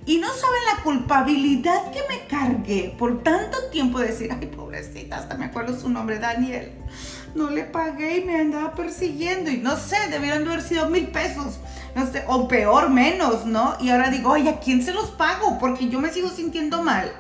Y 0.07 0.19
no 0.19 0.29
saben 0.29 0.61
la 0.77 0.83
culpabilidad 0.83 1.91
que 1.91 2.01
me 2.09 2.27
cargué 2.27 2.95
por 2.99 3.23
tanto 3.23 3.57
tiempo 3.71 3.99
de 3.99 4.09
decir, 4.09 4.31
ay, 4.39 4.47
pobrecita, 4.49 5.17
hasta 5.17 5.35
me 5.37 5.47
acuerdo 5.47 5.79
su 5.79 5.89
nombre, 5.89 6.19
Daniel. 6.19 6.73
No 7.35 7.49
le 7.51 7.65
pagué 7.65 8.19
y 8.19 8.25
me 8.25 8.39
andaba 8.39 8.75
persiguiendo. 8.75 9.51
Y 9.51 9.57
no 9.57 9.77
sé, 9.77 9.97
debieron 10.11 10.45
de 10.45 10.53
haber 10.53 10.63
sido 10.63 10.91
mil 10.91 11.09
pesos. 11.09 11.59
No 11.95 12.07
sé, 12.07 12.25
o 12.27 12.49
peor, 12.49 12.91
menos, 12.91 13.47
¿no? 13.47 13.77
Y 13.81 13.89
ahora 13.89 14.11
digo, 14.11 14.33
oye, 14.33 14.51
¿a 14.51 14.61
quién 14.61 14.83
se 14.83 14.93
los 14.93 15.11
pago? 15.11 15.59
Porque 15.59 15.89
yo 15.89 16.01
me 16.01 16.13
sigo 16.13 16.29
sintiendo 16.29 16.83
mal. 16.83 17.11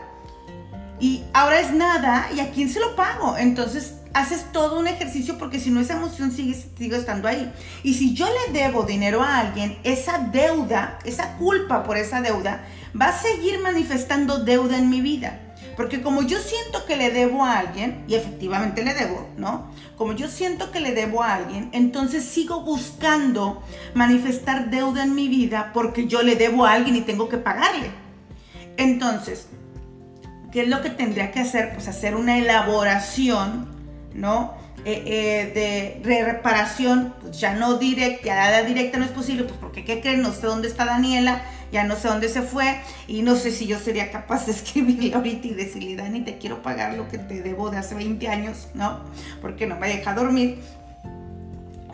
Y 1.00 1.24
ahora 1.32 1.60
es 1.60 1.72
nada, 1.72 2.28
¿y 2.34 2.40
a 2.40 2.50
quién 2.50 2.68
se 2.68 2.80
lo 2.80 2.94
pago? 2.96 3.36
Entonces 3.36 3.94
haces 4.14 4.46
todo 4.52 4.78
un 4.78 4.86
ejercicio 4.86 5.36
porque 5.38 5.60
si 5.60 5.70
no 5.70 5.80
esa 5.80 5.94
emoción 5.94 6.30
sigue, 6.32 6.54
sigue 6.78 6.96
estando 6.96 7.28
ahí. 7.28 7.52
Y 7.82 7.94
si 7.94 8.14
yo 8.14 8.26
le 8.26 8.58
debo 8.58 8.84
dinero 8.84 9.22
a 9.22 9.40
alguien, 9.40 9.76
esa 9.82 10.18
deuda, 10.18 10.98
esa 11.04 11.36
culpa 11.36 11.82
por 11.82 11.96
esa 11.96 12.22
deuda, 12.22 12.64
va 12.98 13.08
a 13.08 13.18
seguir 13.18 13.58
manifestando 13.58 14.44
deuda 14.44 14.78
en 14.78 14.88
mi 14.88 15.00
vida. 15.00 15.40
Porque 15.76 16.02
como 16.02 16.22
yo 16.22 16.38
siento 16.38 16.86
que 16.86 16.96
le 16.96 17.10
debo 17.10 17.44
a 17.44 17.58
alguien, 17.58 18.04
y 18.06 18.14
efectivamente 18.14 18.84
le 18.84 18.94
debo, 18.94 19.28
¿no? 19.36 19.72
Como 19.96 20.12
yo 20.12 20.28
siento 20.28 20.70
que 20.70 20.78
le 20.78 20.94
debo 20.94 21.24
a 21.24 21.34
alguien, 21.34 21.68
entonces 21.72 22.24
sigo 22.24 22.60
buscando 22.60 23.62
manifestar 23.94 24.70
deuda 24.70 25.02
en 25.02 25.16
mi 25.16 25.26
vida 25.26 25.72
porque 25.74 26.06
yo 26.06 26.22
le 26.22 26.36
debo 26.36 26.64
a 26.64 26.72
alguien 26.72 26.94
y 26.94 27.00
tengo 27.00 27.28
que 27.28 27.38
pagarle. 27.38 27.90
Entonces, 28.76 29.48
¿qué 30.52 30.62
es 30.62 30.68
lo 30.68 30.82
que 30.82 30.90
tendría 30.90 31.32
que 31.32 31.40
hacer? 31.40 31.72
Pues 31.74 31.88
hacer 31.88 32.14
una 32.14 32.38
elaboración 32.38 33.73
¿no? 34.14 34.54
Eh, 34.86 35.02
eh, 35.06 36.00
de, 36.04 36.24
reparación, 36.24 37.14
pues 37.20 37.40
ya 37.40 37.54
no 37.54 37.78
directa, 37.78 38.24
ya 38.24 38.50
la 38.50 38.62
directa 38.62 38.98
no 38.98 39.04
es 39.04 39.10
posible, 39.10 39.44
pues 39.44 39.56
porque 39.58 39.84
¿qué 39.84 40.00
creen? 40.00 40.20
No 40.20 40.32
sé 40.32 40.46
dónde 40.46 40.68
está 40.68 40.84
Daniela, 40.84 41.42
ya 41.72 41.84
no 41.84 41.96
sé 41.96 42.08
dónde 42.08 42.28
se 42.28 42.42
fue 42.42 42.80
y 43.08 43.22
no 43.22 43.34
sé 43.34 43.50
si 43.50 43.66
yo 43.66 43.78
sería 43.78 44.10
capaz 44.10 44.44
de 44.46 44.52
escribirle 44.52 45.14
ahorita 45.14 45.48
y 45.48 45.54
decirle, 45.54 45.96
Dani, 45.96 46.20
te 46.20 46.36
quiero 46.38 46.62
pagar 46.62 46.94
lo 46.94 47.08
que 47.08 47.18
te 47.18 47.42
debo 47.42 47.70
de 47.70 47.78
hace 47.78 47.94
20 47.94 48.28
años, 48.28 48.68
¿no? 48.74 49.00
Porque 49.40 49.66
no 49.66 49.76
me 49.76 49.88
deja 49.88 50.14
dormir. 50.14 50.58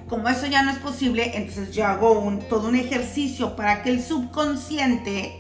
Como 0.09 0.29
eso 0.29 0.47
ya 0.47 0.65
no 0.65 0.73
es 0.73 0.79
posible, 0.79 1.37
entonces 1.37 1.73
yo 1.73 1.87
hago 1.87 2.19
un, 2.19 2.41
todo 2.41 2.69
un 2.69 2.75
ejercicio 2.75 3.55
para 3.55 3.85
que 3.85 3.91
el 3.91 4.03
subconsciente 4.03 5.37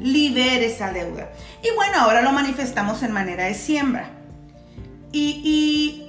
libere 0.00 0.66
esa 0.66 0.90
deuda. 0.92 1.30
Y 1.62 1.74
bueno, 1.76 2.00
ahora 2.00 2.22
lo 2.22 2.32
manifestamos 2.32 3.02
en 3.02 3.12
manera 3.12 3.44
de 3.44 3.52
siembra. 3.52 4.08
y 5.12 6.05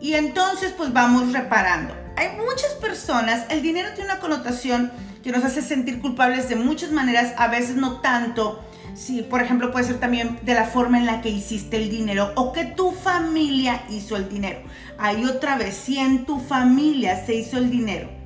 entonces 0.00 0.72
pues 0.76 0.92
vamos 0.92 1.32
reparando. 1.32 1.94
Hay 2.16 2.36
muchas 2.36 2.72
personas, 2.80 3.44
el 3.48 3.62
dinero 3.62 3.90
tiene 3.94 4.10
una 4.10 4.20
connotación 4.20 4.90
que 5.22 5.32
nos 5.32 5.44
hace 5.44 5.62
sentir 5.62 6.00
culpables 6.00 6.48
de 6.48 6.56
muchas 6.56 6.90
maneras, 6.90 7.32
a 7.36 7.48
veces 7.48 7.76
no 7.76 8.00
tanto. 8.00 8.64
Si, 8.94 9.22
por 9.22 9.42
ejemplo, 9.42 9.70
puede 9.70 9.84
ser 9.84 10.00
también 10.00 10.38
de 10.42 10.54
la 10.54 10.64
forma 10.64 10.98
en 10.98 11.06
la 11.06 11.20
que 11.20 11.28
hiciste 11.28 11.76
el 11.76 11.90
dinero 11.90 12.32
o 12.34 12.52
que 12.52 12.64
tu 12.64 12.92
familia 12.92 13.82
hizo 13.90 14.16
el 14.16 14.28
dinero. 14.28 14.60
Hay 14.98 15.24
otra 15.24 15.56
vez, 15.56 15.76
si 15.76 15.98
en 15.98 16.24
tu 16.24 16.40
familia 16.40 17.24
se 17.24 17.34
hizo 17.34 17.58
el 17.58 17.70
dinero 17.70 18.18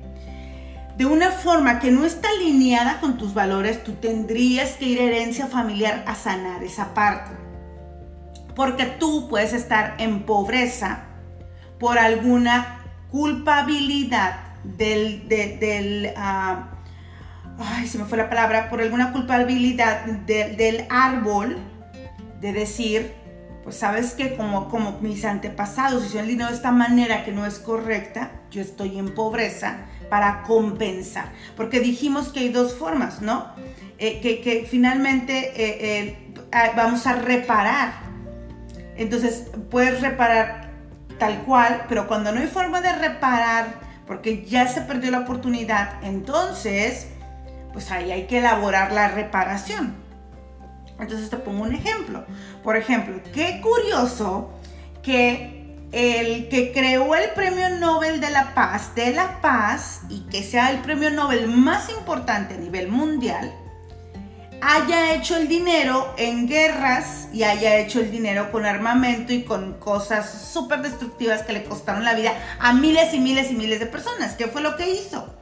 de 0.97 1.05
una 1.05 1.31
forma 1.31 1.79
que 1.79 1.91
no 1.91 2.05
está 2.05 2.29
alineada 2.29 2.99
con 2.99 3.17
tus 3.17 3.33
valores, 3.33 3.83
tú 3.83 3.93
tendrías 3.93 4.71
que 4.71 4.85
ir 4.85 4.99
a 4.99 5.05
herencia 5.05 5.47
familiar 5.47 6.03
a 6.07 6.15
sanar 6.15 6.63
esa 6.63 6.93
parte. 6.93 7.31
Porque 8.55 8.85
tú 8.85 9.27
puedes 9.27 9.53
estar 9.53 9.95
en 9.97 10.23
pobreza 10.23 11.05
por 11.79 11.97
alguna 11.97 12.79
culpabilidad 13.11 14.39
del, 14.63 15.27
del 15.27 16.13
ah, 16.15 16.69
ay, 17.59 17.87
se 17.87 17.97
me 17.97 18.05
fue 18.05 18.17
la 18.17 18.29
palabra, 18.29 18.69
por 18.69 18.81
alguna 18.81 19.11
culpabilidad 19.11 20.05
del 20.05 20.85
árbol 20.89 21.57
de 22.41 22.53
decir, 22.53 23.13
pues 23.63 23.77
sabes 23.77 24.13
que 24.13 24.35
como, 24.35 24.69
como 24.69 24.99
mis 24.99 25.23
antepasados 25.25 26.05
hicieron 26.05 26.25
el 26.25 26.31
dinero 26.31 26.49
de 26.49 26.55
esta 26.55 26.71
manera 26.71 27.23
que 27.23 27.31
no 27.31 27.45
es 27.45 27.59
correcta, 27.59 28.31
yo 28.51 28.61
estoy 28.61 28.99
en 28.99 29.13
pobreza 29.13 29.77
para 30.09 30.43
compensar. 30.43 31.31
Porque 31.55 31.79
dijimos 31.79 32.29
que 32.29 32.41
hay 32.41 32.49
dos 32.49 32.73
formas, 32.73 33.21
¿no? 33.21 33.53
Eh, 33.97 34.19
que, 34.21 34.67
finalmente 34.69 35.53
eh, 35.55 35.77
eh, 35.79 36.33
ah, 36.51 36.73
vamos 36.75 37.07
a 37.07 37.13
reparar. 37.13 37.93
Entonces, 38.97 39.47
puedes 39.71 40.01
reparar 40.01 40.62
tal 41.23 41.43
cual, 41.43 41.85
pero 41.87 42.05
cuando 42.05 42.33
no 42.33 42.41
hay 42.41 42.47
forma 42.47 42.81
de 42.81 42.91
reparar, 42.91 43.75
porque 44.05 44.43
ya 44.45 44.67
se 44.67 44.81
perdió 44.81 45.09
la 45.09 45.19
oportunidad, 45.19 46.03
entonces, 46.03 47.07
pues 47.71 47.91
ahí 47.91 48.11
hay 48.11 48.27
que 48.27 48.39
elaborar 48.39 48.91
la 48.91 49.07
reparación. 49.07 49.95
Entonces 50.99 51.29
te 51.29 51.37
pongo 51.37 51.63
un 51.63 51.73
ejemplo. 51.73 52.25
Por 52.61 52.75
ejemplo, 52.75 53.21
qué 53.33 53.61
curioso 53.61 54.51
que 55.01 55.77
el 55.93 56.49
que 56.49 56.73
creó 56.73 57.15
el 57.15 57.29
Premio 57.29 57.69
Nobel 57.69 58.19
de 58.19 58.29
la 58.29 58.53
Paz, 58.53 58.93
de 58.93 59.13
la 59.13 59.39
Paz, 59.39 60.01
y 60.09 60.25
que 60.29 60.43
sea 60.43 60.71
el 60.71 60.79
Premio 60.79 61.09
Nobel 61.09 61.47
más 61.47 61.89
importante 61.89 62.55
a 62.55 62.57
nivel 62.57 62.89
mundial, 62.89 63.49
haya 64.61 65.13
hecho 65.13 65.37
el 65.37 65.47
dinero 65.47 66.13
en 66.17 66.47
guerras 66.47 67.27
y 67.33 67.43
haya 67.43 67.77
hecho 67.77 67.99
el 67.99 68.11
dinero 68.11 68.51
con 68.51 68.65
armamento 68.65 69.33
y 69.33 69.43
con 69.43 69.73
cosas 69.73 70.49
súper 70.51 70.81
destructivas 70.81 71.43
que 71.43 71.53
le 71.53 71.63
costaron 71.63 72.03
la 72.03 72.13
vida 72.13 72.33
a 72.59 72.73
miles 72.73 73.13
y 73.13 73.19
miles 73.19 73.51
y 73.51 73.55
miles 73.55 73.79
de 73.79 73.85
personas. 73.85 74.35
¿Qué 74.35 74.47
fue 74.47 74.61
lo 74.61 74.77
que 74.77 74.89
hizo? 74.89 75.33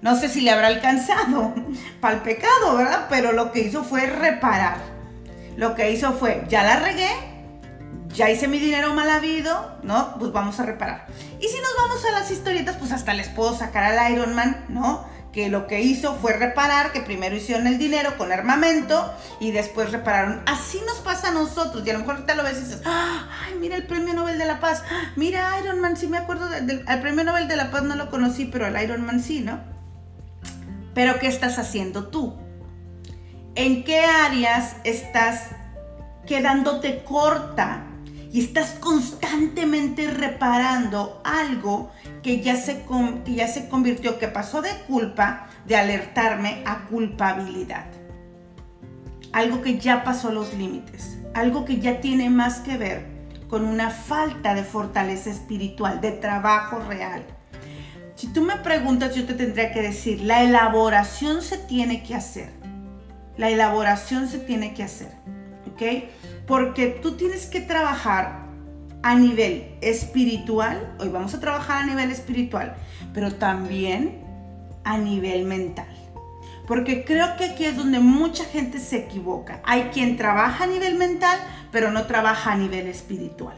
No 0.00 0.16
sé 0.18 0.28
si 0.28 0.40
le 0.40 0.50
habrá 0.50 0.68
alcanzado 0.68 1.54
para 2.00 2.14
el 2.14 2.22
pecado, 2.22 2.76
¿verdad? 2.76 3.06
Pero 3.08 3.32
lo 3.32 3.52
que 3.52 3.60
hizo 3.60 3.84
fue 3.84 4.06
reparar. 4.06 4.78
Lo 5.56 5.74
que 5.74 5.90
hizo 5.90 6.12
fue, 6.12 6.44
ya 6.48 6.62
la 6.62 6.76
regué, 6.76 7.10
ya 8.14 8.30
hice 8.30 8.48
mi 8.48 8.58
dinero 8.58 8.94
mal 8.94 9.10
habido, 9.10 9.76
¿no? 9.82 10.16
Pues 10.18 10.32
vamos 10.32 10.60
a 10.60 10.64
reparar. 10.64 11.06
Y 11.40 11.48
si 11.48 11.60
nos 11.60 11.74
vamos 11.76 12.04
a 12.04 12.12
las 12.12 12.30
historietas, 12.30 12.76
pues 12.76 12.92
hasta 12.92 13.12
les 13.12 13.28
puedo 13.28 13.56
sacar 13.56 13.84
al 13.84 14.12
Iron 14.12 14.34
Man, 14.34 14.64
¿no? 14.68 15.04
Que 15.32 15.48
lo 15.48 15.66
que 15.66 15.82
hizo 15.82 16.16
fue 16.16 16.32
reparar, 16.32 16.92
que 16.92 17.00
primero 17.00 17.36
hicieron 17.36 17.66
el 17.66 17.78
dinero 17.78 18.16
con 18.16 18.32
armamento 18.32 19.12
y 19.40 19.50
después 19.50 19.92
repararon. 19.92 20.42
Así 20.46 20.80
nos 20.86 20.98
pasa 20.98 21.28
a 21.28 21.30
nosotros. 21.32 21.86
Y 21.86 21.90
a 21.90 21.92
lo 21.92 22.00
mejor 22.00 22.14
ahorita 22.16 22.34
lo 22.34 22.42
ves 22.42 22.58
y 22.58 22.64
dices, 22.64 22.82
ay, 22.84 23.54
mira 23.60 23.76
el 23.76 23.86
premio 23.86 24.14
Nobel 24.14 24.38
de 24.38 24.46
la 24.46 24.58
Paz. 24.60 24.82
Mira 25.16 25.58
Iron 25.62 25.80
Man, 25.80 25.96
sí 25.96 26.06
me 26.06 26.18
acuerdo 26.18 26.48
del 26.48 26.82
premio 27.00 27.24
Nobel 27.24 27.46
de 27.46 27.56
la 27.56 27.70
Paz, 27.70 27.82
no 27.82 27.94
lo 27.94 28.10
conocí, 28.10 28.46
pero 28.46 28.66
el 28.66 28.82
Iron 28.82 29.04
Man 29.04 29.22
sí, 29.22 29.40
¿no? 29.40 29.60
Pero 30.94 31.18
¿qué 31.18 31.26
estás 31.28 31.58
haciendo 31.58 32.08
tú? 32.08 32.36
¿En 33.54 33.84
qué 33.84 34.00
áreas 34.04 34.76
estás 34.84 35.48
quedándote 36.26 37.04
corta 37.04 37.84
y 38.32 38.44
estás 38.44 38.72
constantemente 38.80 40.10
reparando 40.10 41.20
algo 41.24 41.90
que 42.22 42.40
ya 42.40 42.56
se, 42.56 42.84
que 43.24 43.34
ya 43.34 43.48
se 43.48 43.68
convirtió, 43.68 44.18
que 44.18 44.28
pasó 44.28 44.62
de 44.62 44.70
culpa, 44.86 45.48
de 45.66 45.76
alertarme 45.76 46.62
a 46.66 46.86
culpabilidad. 46.86 47.86
Algo 49.32 49.62
que 49.62 49.78
ya 49.78 50.04
pasó 50.04 50.32
los 50.32 50.54
límites, 50.54 51.18
algo 51.34 51.64
que 51.64 51.78
ya 51.78 52.00
tiene 52.00 52.30
más 52.30 52.60
que 52.60 52.76
ver 52.76 53.06
con 53.48 53.64
una 53.64 53.90
falta 53.90 54.54
de 54.54 54.62
fortaleza 54.62 55.30
espiritual, 55.30 56.00
de 56.00 56.12
trabajo 56.12 56.80
real. 56.88 57.24
Si 58.14 58.26
tú 58.26 58.42
me 58.42 58.56
preguntas, 58.56 59.14
yo 59.14 59.24
te 59.26 59.34
tendría 59.34 59.72
que 59.72 59.80
decir, 59.80 60.22
la 60.22 60.42
elaboración 60.42 61.40
se 61.40 61.56
tiene 61.56 62.02
que 62.02 62.14
hacer. 62.14 62.50
La 63.36 63.48
elaboración 63.48 64.26
se 64.28 64.38
tiene 64.38 64.74
que 64.74 64.82
hacer. 64.82 65.12
¿Ok? 65.72 66.08
Porque 66.46 66.88
tú 66.88 67.12
tienes 67.12 67.46
que 67.46 67.60
trabajar 67.60 68.47
a 69.02 69.14
nivel 69.14 69.76
espiritual, 69.80 70.94
hoy 70.98 71.08
vamos 71.08 71.34
a 71.34 71.40
trabajar 71.40 71.82
a 71.82 71.86
nivel 71.86 72.10
espiritual, 72.10 72.74
pero 73.14 73.34
también 73.34 74.24
a 74.84 74.98
nivel 74.98 75.44
mental. 75.44 75.86
Porque 76.66 77.04
creo 77.04 77.36
que 77.36 77.46
aquí 77.46 77.64
es 77.64 77.76
donde 77.76 77.98
mucha 77.98 78.44
gente 78.44 78.78
se 78.78 78.98
equivoca. 78.98 79.60
Hay 79.64 79.84
quien 79.84 80.16
trabaja 80.16 80.64
a 80.64 80.66
nivel 80.66 80.96
mental, 80.96 81.38
pero 81.72 81.90
no 81.90 82.04
trabaja 82.04 82.52
a 82.52 82.56
nivel 82.56 82.86
espiritual. 82.86 83.56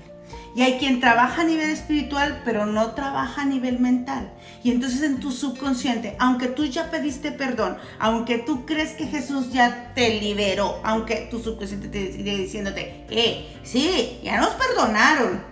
Y 0.55 0.63
hay 0.63 0.79
quien 0.79 1.01
trabaja 1.01 1.43
a 1.43 1.45
nivel 1.45 1.71
espiritual, 1.71 2.43
pero 2.45 2.67
no 2.67 2.93
trabaja 2.93 3.43
a 3.43 3.45
nivel 3.45 3.79
mental. 3.79 4.33
Y 4.65 4.73
entonces 4.73 5.03
en 5.03 5.21
tu 5.21 5.31
subconsciente, 5.31 6.17
aunque 6.19 6.49
tú 6.49 6.65
ya 6.65 6.91
pediste 6.91 7.31
perdón, 7.31 7.79
aunque 7.99 8.39
tú 8.39 8.67
crees 8.67 8.93
que 8.93 9.07
Jesús 9.07 9.53
ya 9.53 9.93
te 9.95 10.21
liberó, 10.21 10.81
aunque 10.83 11.29
tu 11.31 11.39
subconsciente 11.39 11.89
te 11.89 12.13
sigue 12.13 12.37
diciéndote, 12.37 13.07
eh, 13.11 13.61
sí, 13.63 14.21
ya 14.25 14.41
nos 14.41 14.51
perdonaron, 14.51 15.43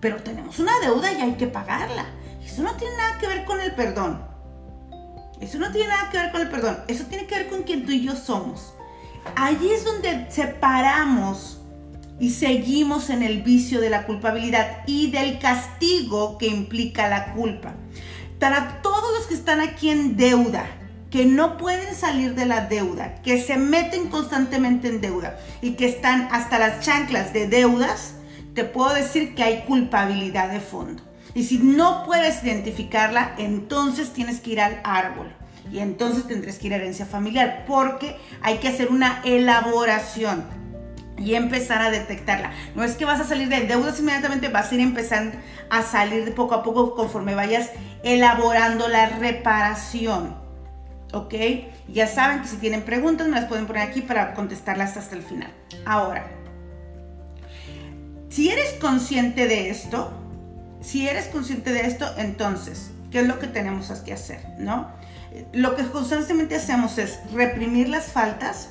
pero 0.00 0.16
tenemos 0.22 0.58
una 0.58 0.78
deuda 0.80 1.12
y 1.12 1.20
hay 1.20 1.32
que 1.32 1.48
pagarla. 1.48 2.06
Eso 2.44 2.62
no 2.62 2.74
tiene 2.74 2.96
nada 2.96 3.18
que 3.18 3.26
ver 3.26 3.44
con 3.44 3.60
el 3.60 3.74
perdón. 3.74 4.34
Eso 5.40 5.58
no 5.58 5.72
tiene 5.72 5.88
nada 5.88 6.10
que 6.10 6.18
ver 6.18 6.30
con 6.30 6.40
el 6.42 6.48
perdón. 6.48 6.78
Eso 6.86 7.04
tiene 7.04 7.26
que 7.26 7.34
ver 7.34 7.48
con 7.48 7.64
quien 7.64 7.84
tú 7.84 7.92
y 7.92 8.02
yo 8.02 8.14
somos. 8.14 8.74
Allí 9.34 9.70
es 9.70 9.84
donde 9.84 10.30
separamos 10.30 11.58
y 12.20 12.30
seguimos 12.30 13.10
en 13.10 13.22
el 13.22 13.42
vicio 13.42 13.80
de 13.80 13.90
la 13.90 14.06
culpabilidad 14.06 14.82
y 14.86 15.10
del 15.10 15.38
castigo 15.38 16.38
que 16.38 16.46
implica 16.46 17.08
la 17.08 17.32
culpa. 17.32 17.74
Para 18.38 18.82
todos 18.82 19.12
los 19.18 19.26
que 19.26 19.34
están 19.34 19.60
aquí 19.60 19.90
en 19.90 20.16
deuda, 20.16 20.66
que 21.10 21.24
no 21.24 21.56
pueden 21.58 21.94
salir 21.94 22.34
de 22.34 22.46
la 22.46 22.66
deuda, 22.66 23.22
que 23.22 23.40
se 23.40 23.56
meten 23.56 24.08
constantemente 24.08 24.88
en 24.88 25.00
deuda 25.00 25.38
y 25.62 25.72
que 25.72 25.86
están 25.86 26.28
hasta 26.32 26.58
las 26.58 26.80
chanclas 26.84 27.32
de 27.32 27.46
deudas, 27.46 28.14
te 28.54 28.64
puedo 28.64 28.94
decir 28.94 29.34
que 29.34 29.42
hay 29.42 29.62
culpabilidad 29.62 30.50
de 30.50 30.60
fondo. 30.60 31.02
Y 31.34 31.44
si 31.44 31.58
no 31.58 32.04
puedes 32.04 32.42
identificarla, 32.44 33.34
entonces 33.38 34.12
tienes 34.12 34.40
que 34.40 34.50
ir 34.50 34.60
al 34.60 34.80
árbol. 34.84 35.32
Y 35.72 35.78
entonces 35.78 36.26
tendrás 36.26 36.58
que 36.58 36.68
ir 36.68 36.74
a 36.74 36.76
herencia 36.76 37.06
familiar, 37.06 37.64
porque 37.66 38.16
hay 38.42 38.58
que 38.58 38.68
hacer 38.68 38.90
una 38.90 39.20
elaboración 39.24 40.44
y 41.18 41.34
empezar 41.34 41.82
a 41.82 41.90
detectarla. 41.90 42.52
No 42.74 42.84
es 42.84 42.96
que 42.96 43.04
vas 43.04 43.20
a 43.20 43.24
salir 43.24 43.48
de 43.48 43.60
deudas 43.66 43.98
inmediatamente, 44.00 44.48
vas 44.48 44.70
a 44.70 44.74
ir 44.74 44.80
empezando 44.80 45.36
a 45.70 45.82
salir 45.82 46.24
de 46.24 46.32
poco 46.32 46.54
a 46.54 46.62
poco 46.62 46.94
conforme 46.94 47.34
vayas 47.34 47.70
elaborando 48.02 48.88
la 48.88 49.08
reparación. 49.08 50.36
¿Ok? 51.12 51.34
Ya 51.88 52.08
saben 52.08 52.42
que 52.42 52.48
si 52.48 52.56
tienen 52.56 52.82
preguntas 52.82 53.28
me 53.28 53.36
las 53.40 53.44
pueden 53.44 53.66
poner 53.66 53.82
aquí 53.82 54.00
para 54.00 54.34
contestarlas 54.34 54.96
hasta 54.96 55.14
el 55.14 55.22
final. 55.22 55.52
Ahora, 55.86 56.26
si 58.28 58.50
eres 58.50 58.72
consciente 58.80 59.46
de 59.46 59.70
esto, 59.70 60.12
si 60.80 61.08
eres 61.08 61.26
consciente 61.28 61.72
de 61.72 61.86
esto, 61.86 62.06
entonces, 62.18 62.90
¿qué 63.12 63.20
es 63.20 63.28
lo 63.28 63.38
que 63.38 63.46
tenemos 63.46 63.86
que 64.00 64.12
hacer? 64.12 64.40
¿No? 64.58 64.88
Lo 65.52 65.76
que 65.76 65.84
constantemente 65.84 66.56
hacemos 66.56 66.98
es 66.98 67.20
reprimir 67.32 67.88
las 67.88 68.06
faltas, 68.06 68.70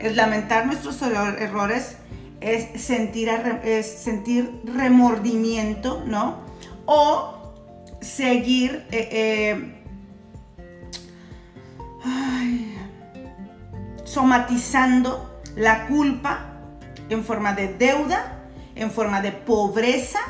es 0.00 0.16
lamentar 0.16 0.66
nuestros 0.66 1.00
errores, 1.02 1.96
es 2.40 2.82
sentir, 2.82 3.30
sentir 3.82 4.60
remordimiento, 4.64 6.02
¿no? 6.06 6.38
O 6.86 7.54
seguir 8.00 8.86
eh, 8.90 9.08
eh, 12.04 12.76
somatizando 14.04 15.40
la 15.56 15.86
culpa 15.86 16.46
en 17.10 17.22
forma 17.22 17.52
de 17.52 17.68
deuda, 17.68 18.38
en 18.74 18.90
forma 18.90 19.20
de 19.20 19.32
pobreza, 19.32 20.20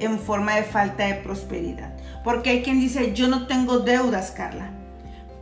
en 0.00 0.18
forma 0.18 0.56
de 0.56 0.64
falta 0.64 1.06
de 1.06 1.14
prosperidad. 1.14 1.96
Porque 2.24 2.50
hay 2.50 2.62
quien 2.62 2.80
dice, 2.80 3.12
yo 3.14 3.28
no 3.28 3.46
tengo 3.46 3.78
deudas, 3.78 4.32
Carla 4.32 4.81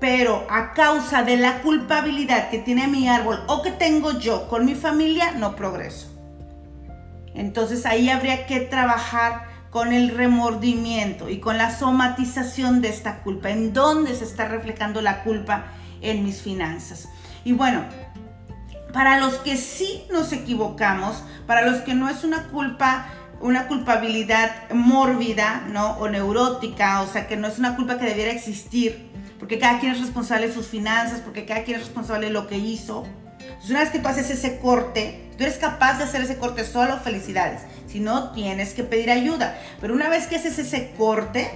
pero 0.01 0.47
a 0.49 0.73
causa 0.73 1.23
de 1.23 1.37
la 1.37 1.61
culpabilidad 1.61 2.49
que 2.49 2.59
tiene 2.59 2.89
mi 2.89 3.09
árbol 3.09 3.41
o 3.47 3.63
que 3.63 3.71
tengo 3.71 4.19
yo 4.19 4.49
con 4.49 4.65
mi 4.65 4.75
familia, 4.75 5.33
no 5.33 5.55
progreso. 5.55 6.09
Entonces 7.35 7.87
ahí 7.87 8.09
habría 8.09 8.47
que 8.47 8.61
trabajar 8.61 9.49
con 9.71 9.93
el 9.93 10.17
remordimiento 10.17 11.29
y 11.29 11.39
con 11.39 11.59
la 11.59 11.71
somatización 11.71 12.81
de 12.81 12.89
esta 12.89 13.23
culpa, 13.23 13.51
en 13.51 13.73
dónde 13.73 14.17
se 14.17 14.25
está 14.25 14.49
reflejando 14.49 15.01
la 15.01 15.23
culpa 15.23 15.67
en 16.01 16.25
mis 16.25 16.43
finanzas. 16.43 17.09
Y 17.45 17.53
bueno, 17.53 17.85
para 18.93 19.21
los 19.21 19.35
que 19.35 19.57
sí 19.57 20.05
nos 20.11 20.33
equivocamos, 20.33 21.23
para 21.47 21.63
los 21.63 21.83
que 21.83 21.95
no 21.95 22.09
es 22.09 22.25
una 22.25 22.49
culpa 22.49 23.07
una 23.41 23.69
culpabilidad 23.69 24.71
mórbida, 24.71 25.65
¿no? 25.69 25.93
O 25.93 26.09
neurótica, 26.09 27.01
o 27.01 27.07
sea, 27.07 27.27
que 27.27 27.37
no 27.37 27.49
es 27.49 27.59
una 27.59 27.75
culpa 27.75 27.99
que 27.99 28.05
debiera 28.05 28.33
existir, 28.33 29.10
porque 29.41 29.59
cada 29.59 29.81
quien 29.81 29.93
es 29.93 30.01
responsable 30.01 30.49
de 30.49 30.55
sus 30.55 30.67
finanzas, 30.67 31.21
porque 31.21 31.47
cada 31.47 31.65
quien 31.65 31.81
es 31.81 31.87
responsable 31.87 32.27
de 32.27 32.33
lo 32.33 32.47
que 32.47 32.59
hizo. 32.59 33.07
Entonces, 33.41 33.71
una 33.71 33.81
vez 33.81 33.91
que 33.91 33.99
tú 33.99 34.07
haces 34.07 34.31
ese 34.31 34.59
corte, 34.59 35.31
tú 35.37 35.45
eres 35.45 35.57
capaz 35.57 35.97
de 35.97 36.05
hacer 36.05 36.21
ese 36.21 36.37
corte 36.37 36.65
solo, 36.65 36.99
felicidades. 36.99 37.63
Si 37.87 38.01
no, 38.01 38.33
tienes 38.33 38.75
que 38.75 38.85
pedir 38.85 39.11
ayuda. 39.11 39.59
Pero 39.81 39.95
una 39.95 40.11
vez 40.11 40.27
que 40.27 40.37
haces 40.37 40.59
ese 40.59 40.93
corte, 40.97 41.51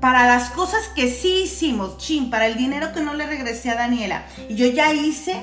para 0.00 0.26
las 0.26 0.48
cosas 0.50 0.88
que 0.96 1.10
sí 1.10 1.42
hicimos, 1.44 1.98
chin, 1.98 2.30
para 2.30 2.46
el 2.46 2.56
dinero 2.56 2.94
que 2.94 3.02
no 3.02 3.12
le 3.12 3.26
regresé 3.26 3.68
a 3.70 3.74
Daniela, 3.74 4.24
y 4.48 4.54
yo 4.54 4.66
ya 4.68 4.92
hice, 4.94 5.42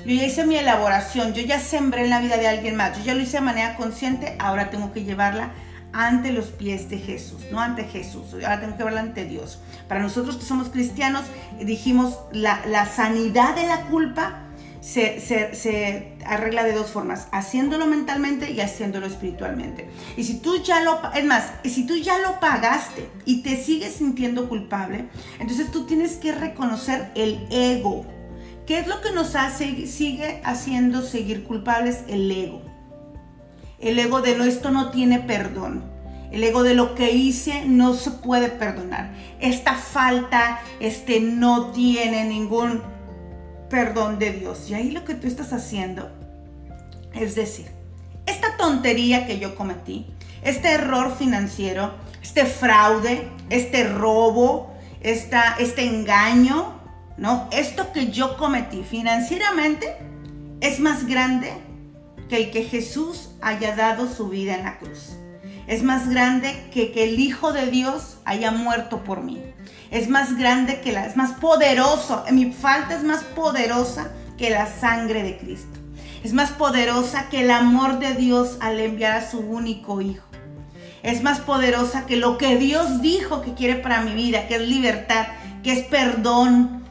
yo 0.00 0.14
ya 0.14 0.24
hice 0.24 0.44
mi 0.46 0.56
elaboración, 0.56 1.32
yo 1.32 1.42
ya 1.42 1.60
sembré 1.60 2.02
en 2.02 2.10
la 2.10 2.20
vida 2.20 2.38
de 2.38 2.48
alguien 2.48 2.74
más, 2.74 2.98
yo 2.98 3.04
ya 3.04 3.14
lo 3.14 3.20
hice 3.20 3.36
de 3.36 3.42
manera 3.42 3.76
consciente, 3.76 4.34
ahora 4.40 4.70
tengo 4.70 4.92
que 4.92 5.04
llevarla 5.04 5.50
ante 5.92 6.32
los 6.32 6.46
pies 6.46 6.90
de 6.90 6.98
Jesús, 6.98 7.42
no 7.50 7.60
ante 7.60 7.84
Jesús, 7.84 8.34
ahora 8.34 8.60
tengo 8.60 8.76
que 8.76 8.84
verla 8.84 9.00
ante 9.00 9.24
Dios. 9.24 9.60
Para 9.88 10.00
nosotros 10.00 10.36
que 10.36 10.44
somos 10.44 10.68
cristianos, 10.68 11.24
dijimos, 11.60 12.18
la, 12.32 12.86
sanidad 12.86 13.54
de 13.54 13.66
la 13.66 13.82
culpa 13.86 14.44
se, 14.80 15.20
se, 15.20 16.16
arregla 16.24 16.64
de 16.64 16.72
dos 16.72 16.90
formas, 16.90 17.28
haciéndolo 17.32 17.86
mentalmente 17.86 18.50
y 18.52 18.60
haciéndolo 18.60 19.06
espiritualmente. 19.06 19.88
Y 20.16 20.24
si 20.24 20.38
tú 20.38 20.62
ya 20.62 20.82
lo, 20.82 21.00
es 21.14 21.24
más, 21.24 21.52
si 21.64 21.86
tú 21.86 21.96
ya 21.96 22.18
lo 22.18 22.38
pagaste 22.38 23.08
y 23.24 23.42
te 23.42 23.56
sigues 23.56 23.94
sintiendo 23.94 24.48
culpable, 24.48 25.08
entonces 25.38 25.70
tú 25.70 25.86
tienes 25.86 26.16
que 26.16 26.32
reconocer 26.32 27.10
el 27.14 27.46
ego. 27.50 28.06
¿Qué 28.66 28.78
es 28.78 28.86
lo 28.86 29.00
que 29.00 29.12
nos 29.12 29.34
hace, 29.34 29.86
sigue 29.86 30.42
haciendo 30.44 31.00
seguir 31.00 31.44
culpables? 31.44 32.04
El 32.06 32.30
ego. 32.30 32.67
El 33.80 33.98
ego 33.98 34.20
de 34.22 34.36
no, 34.36 34.44
esto 34.44 34.70
no 34.70 34.90
tiene 34.90 35.20
perdón. 35.20 35.84
El 36.32 36.44
ego 36.44 36.62
de 36.62 36.74
lo 36.74 36.94
que 36.94 37.12
hice 37.12 37.64
no 37.64 37.94
se 37.94 38.10
puede 38.10 38.48
perdonar. 38.48 39.14
Esta 39.40 39.74
falta 39.74 40.60
este, 40.80 41.20
no 41.20 41.70
tiene 41.70 42.24
ningún 42.24 42.82
perdón 43.70 44.18
de 44.18 44.32
Dios. 44.32 44.68
Y 44.68 44.74
ahí 44.74 44.90
lo 44.90 45.04
que 45.04 45.14
tú 45.14 45.26
estás 45.26 45.52
haciendo 45.52 46.10
es 47.14 47.34
decir, 47.34 47.66
esta 48.26 48.56
tontería 48.56 49.26
que 49.26 49.38
yo 49.38 49.54
cometí, 49.54 50.06
este 50.42 50.72
error 50.72 51.16
financiero, 51.16 51.92
este 52.22 52.44
fraude, 52.44 53.28
este 53.50 53.84
robo, 53.84 54.72
esta, 55.00 55.56
este 55.58 55.84
engaño, 55.84 56.74
¿no? 57.16 57.48
Esto 57.50 57.92
que 57.92 58.10
yo 58.10 58.36
cometí 58.36 58.82
financieramente 58.82 59.96
es 60.60 60.78
más 60.80 61.06
grande 61.06 61.52
que 62.28 62.36
el 62.36 62.50
que 62.50 62.64
Jesús 62.64 63.30
haya 63.40 63.74
dado 63.74 64.08
su 64.12 64.28
vida 64.28 64.54
en 64.54 64.64
la 64.64 64.78
cruz. 64.78 65.16
Es 65.66 65.82
más 65.82 66.08
grande 66.08 66.68
que 66.72 66.92
que 66.92 67.04
el 67.04 67.20
Hijo 67.20 67.52
de 67.52 67.66
Dios 67.66 68.18
haya 68.24 68.50
muerto 68.50 69.04
por 69.04 69.22
mí. 69.22 69.42
Es 69.90 70.08
más 70.08 70.36
grande 70.36 70.80
que 70.80 70.92
la, 70.92 71.06
es 71.06 71.16
más 71.16 71.32
poderoso. 71.32 72.24
Mi 72.30 72.52
falta 72.52 72.94
es 72.94 73.04
más 73.04 73.22
poderosa 73.22 74.10
que 74.36 74.50
la 74.50 74.66
sangre 74.66 75.22
de 75.22 75.36
Cristo. 75.36 75.78
Es 76.24 76.32
más 76.32 76.50
poderosa 76.50 77.28
que 77.28 77.42
el 77.42 77.50
amor 77.50 77.98
de 77.98 78.14
Dios 78.14 78.56
al 78.60 78.80
enviar 78.80 79.12
a 79.12 79.30
su 79.30 79.40
único 79.40 80.00
Hijo. 80.00 80.26
Es 81.02 81.22
más 81.22 81.40
poderosa 81.40 82.06
que 82.06 82.16
lo 82.16 82.38
que 82.38 82.56
Dios 82.56 83.00
dijo 83.00 83.40
que 83.42 83.54
quiere 83.54 83.76
para 83.76 84.00
mi 84.00 84.14
vida, 84.14 84.48
que 84.48 84.56
es 84.56 84.62
libertad, 84.62 85.28
que 85.62 85.72
es 85.72 85.84
perdón, 85.84 86.84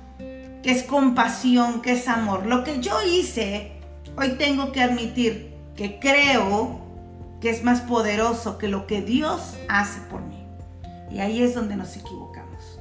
que 0.63 0.71
es 0.71 0.83
compasión, 0.83 1.81
que 1.81 1.93
es 1.93 2.07
amor. 2.07 2.45
Lo 2.45 2.63
que 2.63 2.79
yo 2.79 3.01
hice 3.01 3.76
Hoy 4.19 4.29
tengo 4.29 4.71
que 4.71 4.81
admitir 4.81 5.53
que 5.75 5.99
creo 5.99 6.79
que 7.39 7.51
es 7.51 7.63
más 7.63 7.81
poderoso 7.81 8.57
que 8.57 8.67
lo 8.67 8.87
que 8.87 9.03
Dios 9.03 9.55
hace 9.69 10.01
por 10.09 10.21
mí. 10.21 10.43
Y 11.11 11.19
ahí 11.19 11.43
es 11.43 11.53
donde 11.53 11.75
nos 11.75 11.95
equivocamos. 11.95 12.79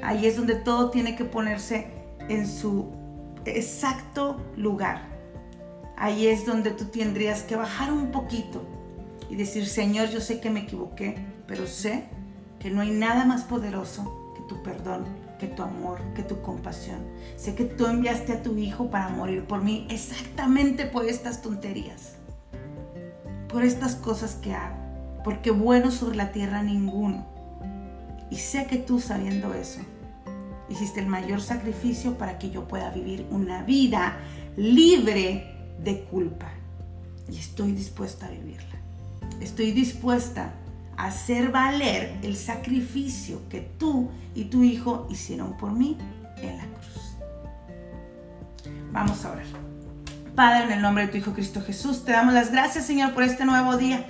Ahí 0.00 0.26
es 0.26 0.36
donde 0.36 0.54
todo 0.54 0.90
tiene 0.90 1.16
que 1.16 1.24
ponerse 1.24 1.88
en 2.28 2.46
su 2.46 2.92
exacto 3.46 4.40
lugar. 4.56 5.08
Ahí 5.96 6.28
es 6.28 6.46
donde 6.46 6.70
tú 6.70 6.84
tendrías 6.84 7.42
que 7.42 7.56
bajar 7.56 7.92
un 7.92 8.12
poquito 8.12 8.62
y 9.28 9.34
decir, 9.34 9.66
Señor, 9.66 10.10
yo 10.10 10.20
sé 10.20 10.40
que 10.40 10.50
me 10.50 10.60
equivoqué, 10.60 11.16
pero 11.48 11.66
sé 11.66 12.04
que 12.60 12.70
no 12.70 12.80
hay 12.80 12.90
nada 12.90 13.24
más 13.24 13.42
poderoso 13.42 14.32
que 14.36 14.42
tu 14.42 14.62
perdón 14.62 15.04
que 15.40 15.46
tu 15.48 15.62
amor, 15.62 16.00
que 16.14 16.22
tu 16.22 16.42
compasión. 16.42 16.98
Sé 17.36 17.54
que 17.54 17.64
tú 17.64 17.86
enviaste 17.86 18.34
a 18.34 18.42
tu 18.42 18.56
hijo 18.58 18.90
para 18.90 19.08
morir 19.08 19.44
por 19.44 19.64
mí 19.64 19.86
exactamente 19.88 20.84
por 20.84 21.06
estas 21.06 21.40
tonterías, 21.40 22.16
por 23.48 23.64
estas 23.64 23.96
cosas 23.96 24.34
que 24.34 24.54
hago, 24.54 24.76
porque 25.24 25.50
bueno 25.50 25.90
sobre 25.90 26.16
la 26.16 26.30
tierra 26.30 26.62
ninguno. 26.62 27.26
Y 28.30 28.36
sé 28.36 28.66
que 28.66 28.76
tú 28.76 29.00
sabiendo 29.00 29.54
eso, 29.54 29.80
hiciste 30.68 31.00
el 31.00 31.06
mayor 31.06 31.40
sacrificio 31.40 32.18
para 32.18 32.38
que 32.38 32.50
yo 32.50 32.68
pueda 32.68 32.90
vivir 32.90 33.26
una 33.30 33.62
vida 33.64 34.18
libre 34.56 35.74
de 35.82 36.04
culpa. 36.04 36.52
Y 37.28 37.38
estoy 37.38 37.72
dispuesta 37.72 38.26
a 38.26 38.30
vivirla. 38.30 38.76
Estoy 39.40 39.72
dispuesta 39.72 40.52
hacer 41.06 41.50
valer 41.50 42.18
el 42.22 42.36
sacrificio 42.36 43.48
que 43.48 43.60
tú 43.60 44.10
y 44.34 44.44
tu 44.44 44.62
hijo 44.62 45.06
hicieron 45.10 45.56
por 45.56 45.72
mí 45.72 45.96
en 46.38 46.56
la 46.56 46.64
cruz. 46.64 47.16
Vamos 48.92 49.24
a 49.24 49.32
orar. 49.32 49.46
Padre, 50.34 50.64
en 50.64 50.72
el 50.72 50.82
nombre 50.82 51.06
de 51.06 51.12
tu 51.12 51.18
Hijo 51.18 51.32
Cristo 51.32 51.60
Jesús, 51.60 52.04
te 52.04 52.12
damos 52.12 52.34
las 52.34 52.50
gracias, 52.50 52.86
Señor, 52.86 53.12
por 53.12 53.22
este 53.22 53.44
nuevo 53.44 53.76
día. 53.76 54.06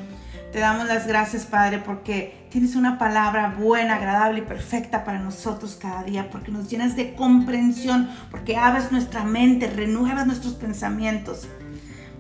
Te 0.52 0.58
damos 0.58 0.86
las 0.86 1.06
gracias, 1.06 1.44
Padre, 1.44 1.78
porque 1.78 2.46
tienes 2.50 2.74
una 2.74 2.98
palabra 2.98 3.54
buena, 3.56 3.96
agradable 3.96 4.40
y 4.40 4.42
perfecta 4.42 5.04
para 5.04 5.20
nosotros 5.20 5.78
cada 5.80 6.02
día, 6.02 6.28
porque 6.30 6.50
nos 6.50 6.68
llenas 6.68 6.96
de 6.96 7.14
comprensión, 7.14 8.10
porque 8.30 8.56
abres 8.56 8.90
nuestra 8.90 9.24
mente, 9.24 9.68
renuevas 9.68 10.26
nuestros 10.26 10.54
pensamientos, 10.54 11.46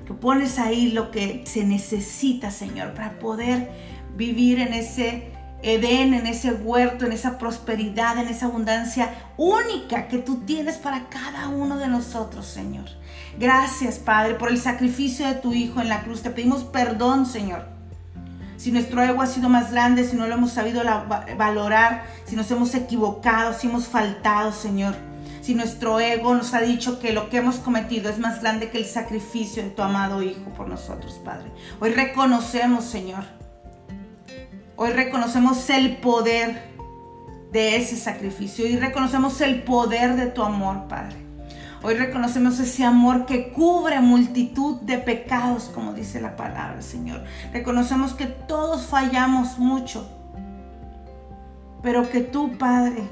que 0.06 0.14
pones 0.14 0.58
ahí 0.58 0.92
lo 0.92 1.10
que 1.10 1.42
se 1.46 1.64
necesita, 1.64 2.50
Señor, 2.50 2.94
para 2.94 3.18
poder 3.18 3.68
vivir 4.16 4.60
en 4.60 4.74
ese 4.74 5.30
Edén, 5.62 6.14
en 6.14 6.26
ese 6.26 6.52
huerto, 6.52 7.04
en 7.04 7.12
esa 7.12 7.36
prosperidad, 7.36 8.18
en 8.18 8.28
esa 8.28 8.46
abundancia 8.46 9.14
única 9.36 10.08
que 10.08 10.18
tú 10.18 10.38
tienes 10.46 10.76
para 10.76 11.08
cada 11.10 11.48
uno 11.48 11.76
de 11.76 11.88
nosotros, 11.88 12.46
Señor. 12.46 12.86
Gracias, 13.38 13.98
Padre, 13.98 14.34
por 14.34 14.48
el 14.48 14.58
sacrificio 14.58 15.26
de 15.26 15.34
tu 15.34 15.52
Hijo 15.52 15.80
en 15.80 15.90
la 15.90 16.02
cruz. 16.02 16.22
Te 16.22 16.30
pedimos 16.30 16.64
perdón, 16.64 17.26
Señor. 17.26 17.66
Si 18.56 18.72
nuestro 18.72 19.02
ego 19.02 19.22
ha 19.22 19.26
sido 19.26 19.48
más 19.48 19.70
grande, 19.70 20.04
si 20.04 20.16
no 20.16 20.26
lo 20.26 20.34
hemos 20.34 20.52
sabido 20.52 20.82
valorar, 21.36 22.04
si 22.24 22.36
nos 22.36 22.50
hemos 22.50 22.74
equivocado, 22.74 23.52
si 23.52 23.68
hemos 23.68 23.86
faltado, 23.86 24.52
Señor. 24.52 24.94
Si 25.42 25.54
nuestro 25.54 26.00
ego 26.00 26.34
nos 26.34 26.52
ha 26.54 26.60
dicho 26.60 27.00
que 27.00 27.12
lo 27.12 27.30
que 27.30 27.38
hemos 27.38 27.56
cometido 27.56 28.10
es 28.10 28.18
más 28.18 28.40
grande 28.42 28.70
que 28.70 28.78
el 28.78 28.84
sacrificio 28.84 29.62
de 29.62 29.70
tu 29.70 29.82
amado 29.82 30.22
Hijo 30.22 30.50
por 30.56 30.68
nosotros, 30.68 31.20
Padre. 31.24 31.50
Hoy 31.80 31.90
reconocemos, 31.90 32.84
Señor. 32.84 33.24
Hoy 34.82 34.92
reconocemos 34.92 35.68
el 35.68 35.98
poder 35.98 36.62
de 37.52 37.76
ese 37.76 37.96
sacrificio 37.96 38.66
y 38.66 38.78
reconocemos 38.78 39.38
el 39.42 39.62
poder 39.62 40.16
de 40.16 40.28
tu 40.28 40.42
amor, 40.42 40.88
Padre. 40.88 41.16
Hoy 41.82 41.96
reconocemos 41.96 42.58
ese 42.60 42.82
amor 42.84 43.26
que 43.26 43.52
cubre 43.52 44.00
multitud 44.00 44.80
de 44.80 44.96
pecados, 44.96 45.64
como 45.64 45.92
dice 45.92 46.18
la 46.18 46.34
palabra, 46.34 46.80
Señor. 46.80 47.24
Reconocemos 47.52 48.14
que 48.14 48.24
todos 48.24 48.86
fallamos 48.86 49.58
mucho, 49.58 50.08
pero 51.82 52.08
que 52.08 52.20
tú, 52.20 52.56
Padre, 52.56 53.02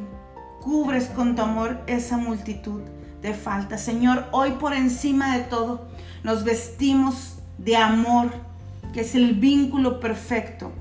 cubres 0.62 1.09
con 1.09 1.37
tu 1.37 1.42
amor 1.42 1.83
esa 1.87 2.16
multitud 2.16 2.81
de 3.20 3.35
faltas. 3.35 3.83
Señor, 3.83 4.24
hoy 4.33 4.52
por 4.52 4.72
encima 4.72 5.37
de 5.37 5.44
todo 5.44 5.87
nos 6.22 6.44
vestimos 6.44 7.40
de 7.59 7.76
amor, 7.76 8.31
que 8.94 9.02
es 9.02 9.14
el 9.14 9.35
vínculo 9.35 10.00
perfecto 10.00 10.72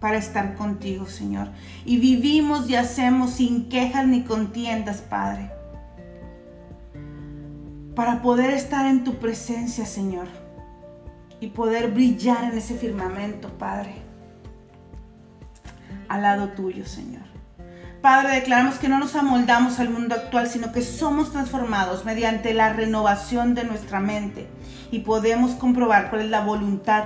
para 0.00 0.18
estar 0.18 0.54
contigo, 0.54 1.06
Señor. 1.06 1.48
Y 1.84 1.98
vivimos 1.98 2.68
y 2.68 2.76
hacemos 2.76 3.32
sin 3.32 3.68
quejas 3.68 4.06
ni 4.06 4.22
contiendas, 4.22 5.02
Padre 5.02 5.50
para 7.96 8.20
poder 8.20 8.50
estar 8.50 8.86
en 8.86 9.04
tu 9.04 9.14
presencia, 9.14 9.86
Señor, 9.86 10.28
y 11.40 11.48
poder 11.48 11.90
brillar 11.90 12.44
en 12.44 12.58
ese 12.58 12.76
firmamento, 12.76 13.48
Padre, 13.58 13.94
al 16.06 16.22
lado 16.22 16.50
tuyo, 16.50 16.84
Señor. 16.84 17.22
Padre, 18.02 18.34
declaramos 18.34 18.74
que 18.76 18.88
no 18.88 18.98
nos 18.98 19.16
amoldamos 19.16 19.80
al 19.80 19.88
mundo 19.88 20.14
actual, 20.14 20.46
sino 20.46 20.72
que 20.72 20.82
somos 20.82 21.32
transformados 21.32 22.04
mediante 22.04 22.52
la 22.52 22.74
renovación 22.74 23.54
de 23.54 23.64
nuestra 23.64 23.98
mente 23.98 24.46
y 24.90 24.98
podemos 25.00 25.52
comprobar 25.52 26.10
cuál 26.10 26.20
es 26.20 26.30
la 26.30 26.42
voluntad 26.42 27.04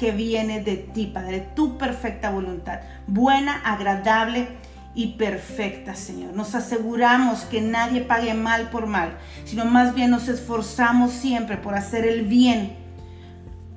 que 0.00 0.10
viene 0.12 0.62
de 0.62 0.76
ti, 0.78 1.06
Padre, 1.06 1.46
tu 1.54 1.76
perfecta 1.76 2.30
voluntad, 2.30 2.80
buena, 3.06 3.60
agradable 3.64 4.48
y 4.94 5.12
perfecta, 5.12 5.94
Señor. 5.94 6.34
Nos 6.34 6.54
aseguramos 6.54 7.42
que 7.42 7.60
nadie 7.60 8.00
pague 8.00 8.32
mal 8.32 8.70
por 8.70 8.86
mal, 8.86 9.18
sino 9.44 9.66
más 9.66 9.94
bien 9.94 10.10
nos 10.10 10.28
esforzamos 10.28 11.12
siempre 11.12 11.58
por 11.58 11.74
hacer 11.74 12.06
el 12.06 12.22
bien, 12.22 12.76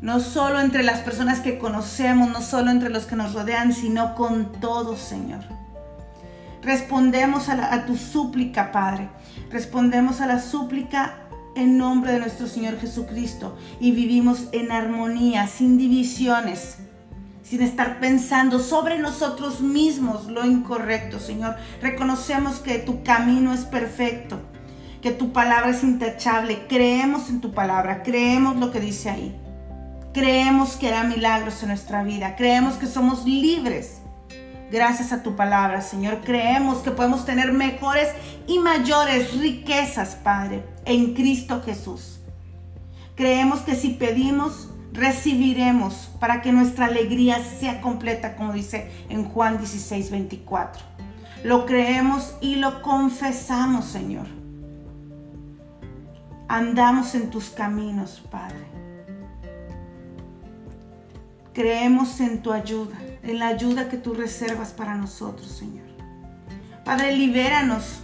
no 0.02 0.22
solo 0.22 0.62
entre 0.62 0.84
las 0.84 1.02
personas 1.02 1.42
que 1.42 1.60
conocemos, 1.60 2.30
no 2.30 2.42
solo 2.42 2.72
entre 2.72 2.90
los 2.90 3.06
que 3.06 3.16
nos 3.16 3.34
rodean, 3.34 3.74
sino 3.74 4.16
con 4.16 4.54
todos, 4.60 5.00
Señor. 5.00 5.42
Respondemos 6.62 7.50
a, 7.50 7.74
a 7.74 7.86
tu 7.86 7.98
súplica, 7.98 8.72
Padre. 8.72 9.10
Respondemos 9.52 10.22
a 10.22 10.28
la 10.28 10.40
súplica 10.40 11.23
en 11.56 11.78
nombre 11.78 12.14
de 12.14 12.20
nuestro 12.20 12.48
Señor 12.48 12.80
Jesucristo 12.80 13.58
y 13.80 13.92
vivimos 13.92 14.48
en 14.52 14.72
armonía, 14.72 15.48
sin 15.48 15.78
divisiones 15.78 16.78
sin 17.44 17.62
estar 17.62 18.00
pensando 18.00 18.58
sobre 18.58 18.98
nosotros 18.98 19.62
mismos 19.62 20.26
lo 20.28 20.46
incorrecto, 20.46 21.20
Señor. 21.20 21.56
Reconocemos 21.82 22.60
que 22.60 22.80
tu 22.80 23.04
camino 23.04 23.54
es 23.54 23.66
perfecto, 23.66 24.40
que 25.02 25.12
tu 25.12 25.34
palabra 25.34 25.70
es 25.72 25.84
intachable. 25.84 26.66
Creemos 26.68 27.30
en 27.30 27.42
tu 27.42 27.52
palabra, 27.52 28.02
creemos 28.02 28.56
lo 28.56 28.72
que 28.72 28.80
dice 28.80 29.10
ahí. 29.10 29.40
Creemos 30.14 30.78
que 30.78 30.88
hará 30.88 31.04
milagros 31.04 31.62
en 31.64 31.70
nuestra 31.70 32.04
vida, 32.04 32.36
creemos 32.36 32.76
que 32.76 32.88
somos 32.88 33.26
libres. 33.26 34.03
Gracias 34.74 35.12
a 35.12 35.22
tu 35.22 35.36
palabra, 35.36 35.84
Señor, 35.84 36.22
creemos 36.22 36.80
que 36.80 36.90
podemos 36.90 37.26
tener 37.26 37.54
mejores 37.54 38.10
y 38.48 38.58
mayores 38.58 39.38
riquezas, 39.38 40.16
Padre, 40.16 40.66
en 40.86 41.14
Cristo 41.14 41.62
Jesús. 41.64 42.22
Creemos 43.14 43.60
que 43.60 43.76
si 43.76 43.90
pedimos, 43.90 44.72
recibiremos 44.92 46.10
para 46.20 46.42
que 46.42 46.52
nuestra 46.52 46.88
alegría 46.88 47.38
sea 47.44 47.82
completa, 47.82 48.36
como 48.36 48.52
dice 48.52 48.90
en 49.10 49.26
Juan 49.26 49.60
16, 49.60 50.10
24. 50.10 50.82
Lo 51.44 51.68
creemos 51.68 52.34
y 52.42 52.56
lo 52.56 52.82
confesamos, 52.82 53.86
Señor. 53.86 54.26
Andamos 56.48 57.14
en 57.14 57.30
tus 57.30 57.52
caminos, 57.52 58.24
Padre. 58.32 58.73
Creemos 61.54 62.20
en 62.20 62.42
tu 62.42 62.52
ayuda, 62.52 62.98
en 63.22 63.38
la 63.38 63.48
ayuda 63.48 63.88
que 63.88 63.98
tú 63.98 64.16
reservas 64.16 64.72
para 64.72 64.96
nosotros, 64.96 65.48
Señor. 65.48 65.86
Padre, 66.84 67.16
libéranos 67.16 68.00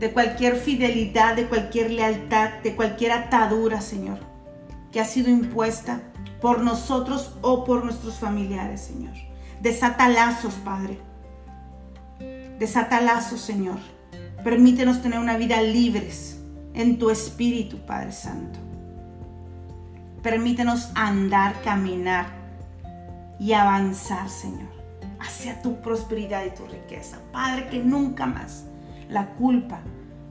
de 0.00 0.12
cualquier 0.12 0.56
fidelidad, 0.56 1.36
de 1.36 1.46
cualquier 1.46 1.92
lealtad, 1.92 2.60
de 2.64 2.74
cualquier 2.74 3.12
atadura, 3.12 3.80
Señor, 3.80 4.18
que 4.90 5.00
ha 5.00 5.04
sido 5.04 5.30
impuesta 5.30 6.02
por 6.40 6.60
nosotros 6.60 7.36
o 7.40 7.64
por 7.64 7.84
nuestros 7.84 8.18
familiares, 8.18 8.80
Señor. 8.80 9.14
Desata 9.60 10.08
lazos, 10.08 10.54
Padre. 10.54 10.98
Desata 12.58 13.00
lazos, 13.00 13.40
Señor. 13.40 13.78
Permítenos 14.42 15.02
tener 15.02 15.20
una 15.20 15.36
vida 15.36 15.62
libres 15.62 16.40
en 16.74 16.98
tu 16.98 17.10
espíritu, 17.10 17.78
Padre 17.86 18.10
Santo. 18.10 18.58
Permítenos 20.22 20.90
andar, 20.96 21.60
caminar 21.62 22.37
y 23.38 23.52
avanzar, 23.52 24.28
Señor, 24.28 24.68
hacia 25.20 25.62
tu 25.62 25.80
prosperidad 25.80 26.44
y 26.44 26.50
tu 26.50 26.66
riqueza. 26.66 27.18
Padre, 27.32 27.68
que 27.68 27.78
nunca 27.78 28.26
más 28.26 28.64
la 29.08 29.34
culpa 29.34 29.80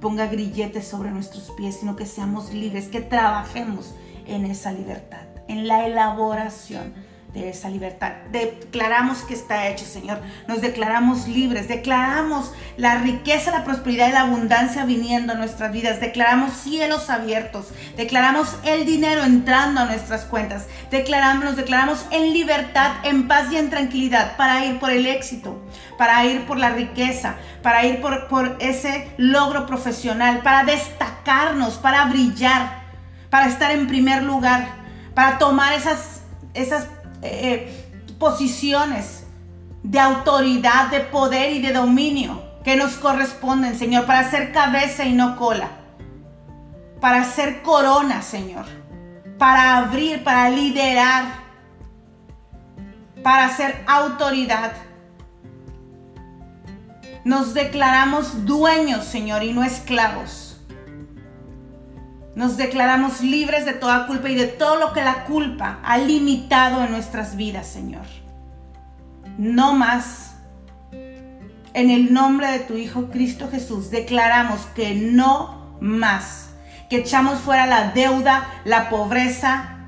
ponga 0.01 0.27
grilletes 0.27 0.87
sobre 0.87 1.11
nuestros 1.11 1.51
pies, 1.51 1.77
sino 1.79 1.95
que 1.95 2.05
seamos 2.05 2.53
libres, 2.53 2.87
que 2.87 3.01
trabajemos 3.01 3.95
en 4.25 4.45
esa 4.45 4.71
libertad 4.71 5.27
en 5.47 5.67
la 5.67 5.85
elaboración 5.87 6.93
de 7.33 7.49
esa 7.49 7.69
libertad. 7.69 8.13
Declaramos 8.31 9.19
que 9.19 9.33
está 9.33 9.67
hecho, 9.67 9.85
Señor. 9.85 10.19
Nos 10.47 10.61
declaramos 10.61 11.27
libres. 11.27 11.67
Declaramos 11.67 12.51
la 12.77 12.95
riqueza, 12.99 13.51
la 13.51 13.63
prosperidad 13.63 14.09
y 14.09 14.13
la 14.13 14.21
abundancia 14.21 14.85
viniendo 14.85 15.33
a 15.33 15.35
nuestras 15.35 15.71
vidas. 15.71 15.99
Declaramos 15.99 16.53
cielos 16.53 17.09
abiertos. 17.09 17.67
Declaramos 17.95 18.55
el 18.63 18.85
dinero 18.85 19.23
entrando 19.23 19.81
a 19.81 19.85
nuestras 19.85 20.25
cuentas. 20.25 20.67
Declaramos, 20.89 21.45
nos 21.45 21.55
declaramos 21.55 22.05
en 22.11 22.33
libertad, 22.33 22.93
en 23.03 23.27
paz 23.27 23.51
y 23.51 23.57
en 23.57 23.69
tranquilidad 23.69 24.37
para 24.37 24.65
ir 24.65 24.79
por 24.79 24.91
el 24.91 25.05
éxito, 25.05 25.61
para 25.97 26.25
ir 26.25 26.45
por 26.45 26.57
la 26.57 26.69
riqueza, 26.69 27.35
para 27.61 27.85
ir 27.85 28.01
por, 28.01 28.27
por 28.27 28.55
ese 28.59 29.11
logro 29.17 29.65
profesional, 29.65 30.41
para 30.41 30.63
destacarnos, 30.63 31.75
para 31.75 32.05
brillar, 32.05 32.83
para 33.29 33.47
estar 33.47 33.71
en 33.71 33.87
primer 33.87 34.23
lugar 34.23 34.77
para 35.17 35.39
tomar 35.39 35.73
esas, 35.73 36.21
esas 36.53 36.85
eh, 37.21 37.87
posiciones 38.19 39.25
de 39.83 39.99
autoridad, 39.99 40.89
de 40.89 41.01
poder 41.01 41.53
y 41.53 41.61
de 41.61 41.73
dominio 41.73 42.43
que 42.63 42.75
nos 42.75 42.95
corresponden, 42.95 43.77
Señor, 43.77 44.05
para 44.05 44.29
ser 44.29 44.51
cabeza 44.51 45.05
y 45.05 45.13
no 45.13 45.37
cola, 45.37 45.69
para 46.99 47.23
ser 47.23 47.61
corona, 47.61 48.21
Señor, 48.21 48.65
para 49.37 49.77
abrir, 49.77 50.23
para 50.23 50.49
liderar, 50.49 51.25
para 53.23 53.49
ser 53.49 53.83
autoridad. 53.87 54.73
Nos 57.23 57.53
declaramos 57.53 58.45
dueños, 58.45 59.05
Señor, 59.05 59.43
y 59.43 59.53
no 59.53 59.63
esclavos. 59.63 60.56
Nos 62.37 62.55
declaramos 62.55 63.21
libres 63.21 63.65
de 63.65 63.73
toda 63.73 64.05
culpa 64.05 64.29
y 64.29 64.35
de 64.35 64.45
todo 64.45 64.75
lo 64.75 64.93
que 64.93 65.03
la 65.03 65.23
culpa 65.23 65.79
ha 65.83 65.97
limitado 65.97 66.83
en 66.83 66.91
nuestras 66.91 67.35
vidas, 67.35 67.65
Señor. 67.65 68.05
No 69.39 69.73
más. 69.73 70.35
En 71.73 71.89
el 71.89 72.13
nombre 72.13 72.51
de 72.51 72.59
tu 72.59 72.75
Hijo 72.75 73.09
Cristo 73.09 73.49
Jesús 73.49 73.89
declaramos 73.89 74.67
que 74.75 74.93
no 74.93 75.79
más. 75.81 76.51
Que 76.91 76.97
echamos 76.97 77.39
fuera 77.39 77.65
la 77.65 77.89
deuda, 77.89 78.47
la 78.65 78.91
pobreza, 78.91 79.79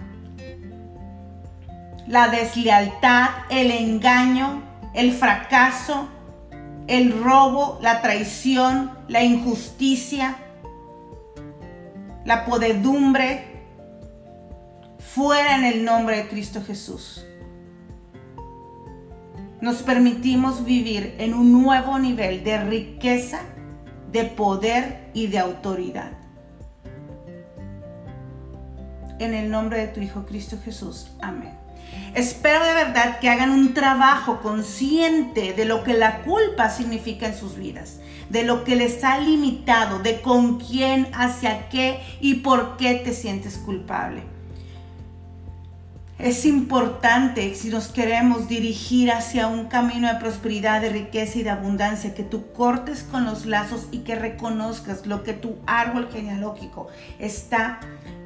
la 2.08 2.30
deslealtad, 2.30 3.30
el 3.52 3.70
engaño, 3.70 4.64
el 4.96 5.14
fracaso, 5.14 6.10
el 6.88 7.22
robo, 7.22 7.78
la 7.84 8.02
traición, 8.02 8.90
la 9.08 9.22
injusticia 9.22 10.36
la 12.26 12.46
podedumbre, 12.46 13.46
fuera 15.00 15.56
en 15.58 15.66
el 15.66 15.86
nombre 15.86 16.18
de 16.18 16.28
Cristo 16.28 16.62
Jesús. 16.66 17.26
nos 19.62 19.82
permitimos 19.82 20.64
vivir 20.64 21.16
en 21.18 21.34
un 21.34 21.52
nuevo 21.52 22.00
nivel 22.00 22.44
de 22.44 22.64
riqueza, 22.64 23.42
de 24.12 24.24
poder 24.24 25.10
y 25.14 25.28
de 25.28 25.40
autoridad. 25.40 26.12
En 29.20 29.34
el 29.34 29.52
nombre 29.52 29.80
de 29.80 29.88
tu 29.88 30.00
Hijo 30.00 30.26
Cristo 30.26 30.58
Jesús. 30.64 31.12
Amén. 31.22 31.58
Espero 32.16 32.66
de 32.66 32.74
verdad 32.74 33.20
que 33.20 33.30
hagan 33.30 33.52
un 33.52 33.74
trabajo 33.74 34.42
consciente 34.42 35.54
de 35.54 35.66
lo 35.66 35.84
que 35.84 35.94
la 35.94 36.24
culpa 36.24 36.70
significa 36.70 37.28
en 37.28 37.38
sus 37.38 37.56
vidas, 37.56 38.00
de 38.30 38.44
lo 38.44 38.64
que 38.64 38.76
les 38.76 39.04
ha 39.04 39.20
limitado, 39.20 40.00
de 40.00 40.22
con 40.22 40.60
quién, 40.60 41.08
hacia 41.14 41.70
qué 41.70 42.00
y 42.20 42.36
por 42.36 42.78
qué 42.78 42.96
te 42.96 43.14
sientes 43.14 43.58
culpable. 43.58 44.39
Es 46.20 46.46
importante 46.46 47.56
si 47.56 47.70
nos 47.70 47.88
queremos 47.88 48.50
dirigir 48.50 49.10
hacia 49.10 49.48
un 49.48 49.68
camino 49.68 50.10
de 50.10 50.20
prosperidad, 50.20 50.82
de 50.82 50.90
riqueza 50.90 51.40
y 51.40 51.44
de 51.44 51.50
abundancia, 51.50 52.14
que 52.14 52.24
tú 52.24 52.52
cortes 52.52 53.04
con 53.04 53.24
los 53.24 53.46
lazos 53.46 53.88
y 53.92 54.00
que 54.00 54.16
reconozcas 54.16 55.06
lo 55.08 55.24
que 55.24 55.32
tu 55.32 55.56
árbol 55.66 56.10
genealógico 56.12 56.88
está 57.20 57.80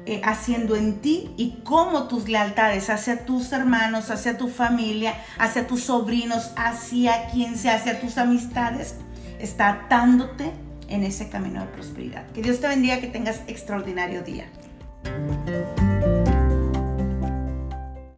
eh, 0.06 0.20
haciendo 0.24 0.74
en 0.74 1.00
ti 1.00 1.30
y 1.36 1.60
cómo 1.62 2.08
tus 2.08 2.28
lealtades 2.28 2.90
hacia 2.90 3.24
tus 3.24 3.52
hermanos, 3.52 4.10
hacia 4.10 4.36
tu 4.36 4.48
familia, 4.48 5.14
hacia 5.38 5.68
tus 5.68 5.84
sobrinos, 5.84 6.50
hacia 6.56 7.28
quien 7.28 7.56
sea, 7.56 7.76
hacia 7.76 8.00
tus 8.00 8.18
amistades, 8.18 8.96
está 9.38 9.68
atándote 9.68 10.50
en 10.88 11.04
ese 11.04 11.28
camino 11.28 11.60
de 11.60 11.68
prosperidad. 11.68 12.26
Que 12.32 12.42
Dios 12.42 12.58
te 12.58 12.66
bendiga, 12.66 12.98
que 12.98 13.06
tengas 13.06 13.40
extraordinario 13.46 14.22
día. 14.22 14.46